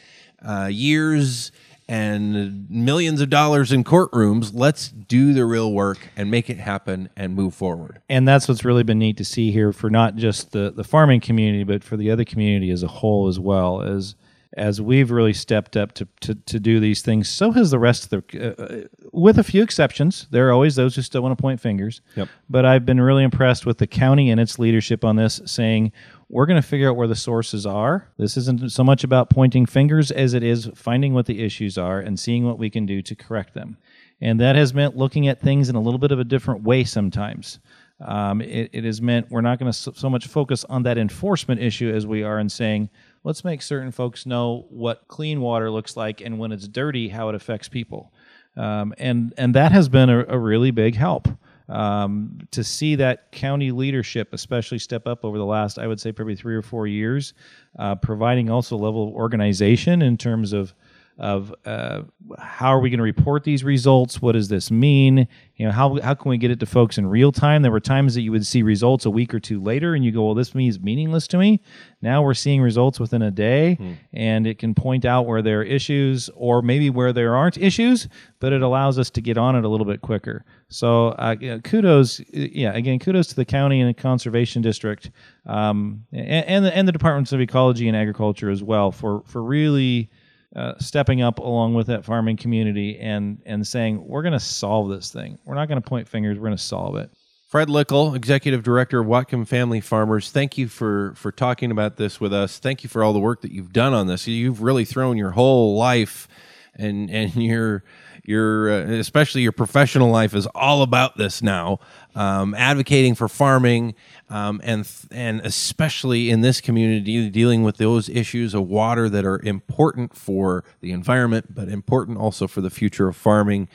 uh, 0.45 0.69
years 0.71 1.53
and 1.89 2.69
millions 2.71 3.21
of 3.21 3.31
dollars 3.31 3.71
in 3.71 3.85
courtrooms. 3.85 4.51
Let's 4.53 4.89
do 4.89 5.33
the 5.33 5.45
real 5.45 5.73
work 5.73 6.11
and 6.17 6.31
make 6.31 6.51
it 6.51 6.59
happen 6.59 7.09
and 7.17 7.35
move 7.35 7.55
forward. 7.55 8.01
And 8.09 8.27
that's 8.27 8.49
what's 8.49 8.65
really 8.65 8.83
been 8.83 8.99
neat 8.99 9.17
to 9.19 9.25
see 9.25 9.53
here 9.53 9.73
for 9.73 9.91
not 9.91 10.17
just 10.17 10.53
the, 10.53 10.73
the 10.75 10.85
farming 10.85 11.21
community, 11.21 11.65
but 11.65 11.85
for 11.85 11.97
the 11.97 12.11
other 12.11 12.25
community 12.25 12.71
as 12.71 12.83
a 12.83 12.89
whole 12.89 13.29
as 13.29 13.39
well. 13.39 13.83
As 13.83 14.15
as 14.55 14.81
we've 14.81 15.11
really 15.11 15.33
stepped 15.33 15.77
up 15.77 15.93
to, 15.93 16.07
to, 16.21 16.35
to 16.35 16.61
do 16.61 16.79
these 16.81 17.03
things, 17.03 17.29
so 17.29 17.53
has 17.53 17.71
the 17.71 17.79
rest 17.79 18.05
of 18.05 18.11
the, 18.11 18.57
uh, 18.59 18.63
uh 18.63 19.09
with 19.13 19.39
a 19.39 19.45
few 19.45 19.63
exceptions. 19.63 20.27
There 20.31 20.49
are 20.49 20.53
always 20.53 20.77
those 20.77 20.97
who 20.97 21.03
still 21.03 21.23
want 21.23 21.37
to 21.37 21.41
point 21.41 21.61
fingers. 21.61 22.01
Yep. 22.17 22.29
But 22.51 22.65
I've 22.65 22.85
been 22.85 23.01
really 23.01 23.25
impressed 23.25 23.67
with 23.67 23.79
the 23.79 23.87
county 23.87 24.31
and 24.31 24.41
its 24.41 24.59
leadership 24.59 25.05
on 25.05 25.17
this, 25.17 25.41
saying 25.47 25.93
we're 26.29 26.47
going 26.47 26.61
to 26.61 26.67
figure 26.67 26.89
out 26.89 26.97
where 26.97 27.07
the 27.09 27.15
sources 27.15 27.67
are. 27.67 28.09
This 28.17 28.37
isn't 28.37 28.73
so 28.73 28.83
much 28.83 29.05
about 29.05 29.31
pointing 29.31 29.67
fingers 29.67 30.11
as 30.11 30.33
it 30.35 30.43
is 30.43 30.71
finding 30.75 31.13
what 31.13 31.27
the 31.27 31.43
issues 31.43 31.77
are 31.77 32.01
and 32.01 32.19
seeing 32.19 32.47
what 32.47 32.59
we 32.59 32.71
can 32.71 32.87
do 32.87 33.03
to 33.03 33.15
correct 33.15 33.55
them. 33.55 33.77
And 34.23 34.41
that 34.41 34.57
has 34.57 34.73
meant 34.73 34.97
looking 34.97 35.29
at 35.29 35.41
things 35.41 35.69
in 35.69 35.75
a 35.75 35.81
little 35.81 35.99
bit 35.99 36.13
of 36.13 36.19
a 36.19 36.25
different 36.25 36.63
way 36.63 36.85
sometimes. 36.85 37.59
Um, 38.01 38.41
it, 38.41 38.71
it, 38.73 38.85
has 38.85 39.03
meant 39.03 39.31
we're 39.31 39.43
not 39.43 39.59
going 39.59 39.71
to 39.71 39.77
so, 39.77 39.93
so, 39.95 40.11
much 40.11 40.27
focus 40.27 40.65
on 40.65 40.83
that 40.85 40.99
enforcement 40.99 41.61
issue 41.61 41.93
as 41.95 42.05
we 42.07 42.25
are 42.25 42.41
in 42.41 42.49
saying, 42.49 42.89
let's 43.25 43.45
make 43.45 43.63
certain 43.63 43.91
folks 43.91 44.27
know 44.27 44.67
what 44.71 45.07
clean 45.09 45.41
water 45.41 45.71
looks 45.71 45.97
like 45.97 46.21
and 46.21 46.39
when 46.39 46.53
it's 46.53 46.69
dirty, 46.69 47.09
how 47.09 47.29
it 47.29 47.35
affects 47.35 47.69
people. 47.69 48.13
Um, 48.57 48.95
and, 48.99 49.33
and 49.39 49.55
that 49.55 49.73
has 49.73 49.89
been 49.89 50.11
a, 50.11 50.25
a 50.29 50.39
really 50.39 50.71
big 50.71 50.95
help 50.95 51.29
um, 51.69 52.39
to 52.51 52.63
see 52.63 52.97
that 52.97 53.33
county 53.33 53.71
leadership, 53.71 54.33
especially 54.33 54.79
step 54.79 55.07
up 55.07 55.25
over 55.25 55.39
the 55.39 55.47
last, 55.47 55.79
I 55.79 55.87
would 55.87 56.01
say, 56.01 56.13
probably 56.13 56.37
three 56.37 56.55
or 56.55 56.63
four 56.63 56.87
years, 56.87 57.33
uh, 57.79 57.95
providing 57.95 58.51
also 58.51 58.77
a 58.77 58.79
level 58.79 59.09
of 59.09 59.15
organization 59.15 60.03
in 60.03 60.19
terms 60.19 60.53
of 60.53 60.75
of 61.19 61.55
uh, 61.65 62.03
how 62.39 62.69
are 62.69 62.81
we 62.81 62.91
going 62.91 62.99
to 62.99 63.05
report 63.05 63.45
these 63.45 63.63
results? 63.63 64.23
What 64.23 64.33
does 64.33 64.49
this 64.49 64.71
mean? 64.71 65.29
You 65.57 65.67
know, 65.67 65.73
how, 65.73 66.01
how 66.01 66.15
can 66.15 66.31
we 66.31 66.39
get 66.39 66.51
it 66.51 66.59
to 66.61 66.67
folks 66.67 66.99
in 66.99 67.07
real 67.07 67.31
time? 67.31 67.63
There 67.63 67.71
were 67.71 67.81
times 67.81 68.15
that 68.15 68.23
you 68.23 68.33
would 68.33 68.47
see 68.47 68.63
results 68.63 69.05
a 69.05 69.11
week 69.11 69.35
or 69.35 69.39
two 69.39 69.61
later 69.61 69.95
and 69.95 70.05
you 70.05 70.11
go, 70.11 70.25
well, 70.25 70.35
this 70.35 70.55
means 70.55 70.81
meaningless 70.81 71.27
to 71.29 71.39
me. 71.39 71.61
Now 72.01 72.23
we're 72.23 72.35
seeing 72.35 72.63
results 72.63 72.99
within 72.99 73.23
a 73.23 73.31
day 73.31 73.75
hmm. 73.75 73.93
and 74.13 74.47
it 74.47 74.59
can 74.59 74.75
point 74.75 75.05
out 75.05 75.27
where 75.27 75.43
there 75.43 75.61
are 75.61 75.65
issues 75.65 76.31
or 76.35 76.63
maybe 76.63 76.89
where 76.89 77.13
there 77.13 77.37
aren't 77.37 77.59
issues, 77.59 78.09
but 78.41 78.53
it 78.53 78.63
allows 78.63 78.99
us 78.99 79.11
to 79.11 79.21
get 79.21 79.37
on 79.37 79.55
it 79.55 79.65
a 79.65 79.69
little 79.69 79.87
bit 79.87 80.01
quicker. 80.01 80.45
So 80.69 81.09
uh, 81.11 81.59
kudos, 81.63 82.21
yeah, 82.33 82.73
again, 82.73 82.99
kudos 82.99 83.29
to 83.29 83.37
the 83.37 83.45
county 83.45 83.81
and 83.81 83.91
the 83.91 84.01
conservation 84.01 84.63
district 84.63 85.11
um, 85.47 86.05
and, 86.11 86.47
and, 86.47 86.65
the, 86.65 86.77
and 86.77 86.89
the 86.89 86.93
departments 86.93 87.33
of 87.33 87.41
ecology 87.41 87.87
and 87.87 87.97
agriculture 87.97 88.51
as 88.51 88.63
well 88.63 88.91
for, 88.91 89.23
for 89.27 89.43
really– 89.43 90.11
uh, 90.55 90.75
stepping 90.79 91.23
up 91.23 91.39
along 91.39 91.75
with 91.75 91.87
that 91.87 92.05
farming 92.05 92.37
community 92.37 92.99
and 92.99 93.41
and 93.47 93.67
saying 93.67 94.07
we're 94.07 94.23
going 94.23 94.33
to 94.33 94.41
solve 94.41 94.89
this 94.91 95.11
thing. 95.11 95.39
We're 95.45 95.55
not 95.55 95.69
going 95.69 95.81
to 95.81 95.89
point 95.89 96.09
fingers. 96.09 96.39
We're 96.39 96.49
going 96.49 96.57
to 96.57 96.63
solve 96.63 96.97
it. 96.97 97.11
Fred 97.49 97.69
Likkel, 97.69 98.17
Executive 98.17 98.63
Director 98.63 99.01
of 99.01 99.07
Whatcom 99.07 99.47
Family 99.47 99.81
Farmers, 99.81 100.31
thank 100.31 100.57
you 100.57 100.69
for 100.69 101.13
for 101.17 101.31
talking 101.31 101.71
about 101.71 101.97
this 101.97 102.21
with 102.21 102.33
us. 102.33 102.59
Thank 102.59 102.83
you 102.83 102.89
for 102.89 103.05
all 103.05 103.13
the 103.13 103.21
work 103.21 103.43
that 103.43 103.53
you've 103.53 103.73
done 103.73 103.93
on 103.93 104.07
this. 104.07 104.27
You've 104.27 104.63
really 104.63 104.85
thrown 104.85 105.19
your 105.19 105.33
whole 105.33 105.77
life 105.77 106.29
and 106.75 107.11
and 107.11 107.35
your 107.37 107.85
your 108.25 108.71
uh, 108.71 108.93
especially 108.93 109.43
your 109.43 109.53
professional 109.53 110.11
life 110.11 110.35
is 110.35 110.47
all 110.55 110.83
about 110.83 111.17
this 111.17 111.43
now, 111.43 111.81
um, 112.15 112.55
advocating 112.55 113.15
for 113.15 113.29
farming 113.29 113.95
um, 114.31 114.61
and 114.65 114.89
and 115.11 115.41
especially 115.41 116.31
in 116.31 116.41
this 116.41 116.61
community, 116.61 117.29
dealing 117.31 117.63
with 117.63 117.77
those 117.77 118.09
issues 118.09 118.55
of 118.55 118.69
water 118.69 119.09
that 119.09 119.25
are 119.25 119.41
important 119.41 120.17
for 120.17 120.65
the 120.81 120.93
environment, 120.93 121.55
but 121.55 121.69
important 121.69 122.19
also 122.19 122.47
for 122.47 122.61
the 122.61 122.71
future 122.71 123.09
of 123.09 123.17
farming. 123.17 123.69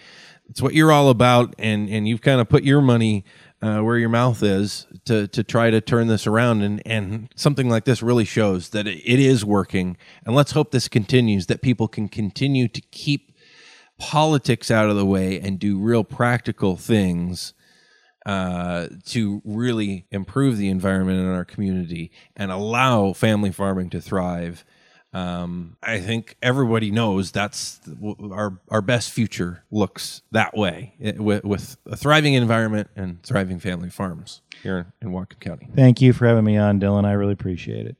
It's 0.49 0.61
what 0.61 0.73
you're 0.73 0.91
all 0.91 1.09
about, 1.09 1.55
and 1.57 1.89
and 1.89 2.07
you've 2.07 2.21
kind 2.21 2.39
of 2.39 2.49
put 2.49 2.63
your 2.63 2.81
money 2.81 3.25
uh, 3.61 3.79
where 3.79 3.97
your 3.97 4.09
mouth 4.09 4.41
is 4.43 4.87
to 5.05 5.27
to 5.27 5.43
try 5.43 5.69
to 5.69 5.81
turn 5.81 6.07
this 6.07 6.27
around, 6.27 6.61
and 6.61 6.81
and 6.85 7.29
something 7.35 7.69
like 7.69 7.85
this 7.85 8.01
really 8.01 8.25
shows 8.25 8.69
that 8.69 8.87
it, 8.87 9.19
is 9.19 9.43
working. 9.43 9.97
And 10.25 10.35
let's 10.35 10.51
hope 10.51 10.71
this 10.71 10.87
continues, 10.87 11.47
that 11.47 11.61
people 11.61 11.87
can 11.87 12.07
continue 12.07 12.67
to 12.67 12.81
keep 12.91 13.33
politics 13.97 14.69
out 14.69 14.89
of 14.89 14.95
the 14.95 15.05
way 15.05 15.39
and 15.39 15.59
do 15.59 15.79
real 15.79 16.03
practical 16.03 16.77
things 16.77 17.53
uh, 18.25 18.87
to 19.05 19.41
really 19.43 20.05
improve 20.11 20.57
the 20.57 20.69
environment 20.69 21.19
in 21.19 21.27
our 21.27 21.45
community 21.45 22.11
and 22.35 22.51
allow 22.51 23.13
family 23.13 23.51
farming 23.51 23.89
to 23.89 24.01
thrive. 24.01 24.65
Um, 25.17 25.77
I 25.81 25.99
think 25.99 26.37
everybody 26.43 26.91
knows 26.91 27.31
that's 27.31 27.79
our 28.31 28.59
our 28.69 28.83
best 28.83 29.11
future 29.11 29.63
looks 29.71 30.21
that 30.31 30.55
way 30.55 30.93
it, 30.99 31.19
with, 31.19 31.43
with 31.43 31.77
a 31.87 31.97
thriving 31.97 32.35
environment 32.35 32.89
and 32.95 33.23
thriving 33.23 33.59
family 33.59 33.89
farms 33.89 34.41
here 34.61 34.93
in 35.01 35.09
Whatcom 35.09 35.39
County. 35.39 35.69
Thank 35.75 36.01
you 36.01 36.13
for 36.13 36.27
having 36.27 36.43
me 36.43 36.57
on, 36.57 36.77
Dillon. 36.77 37.03
I 37.03 37.13
really 37.13 37.33
appreciate 37.33 37.87
it. 37.87 37.97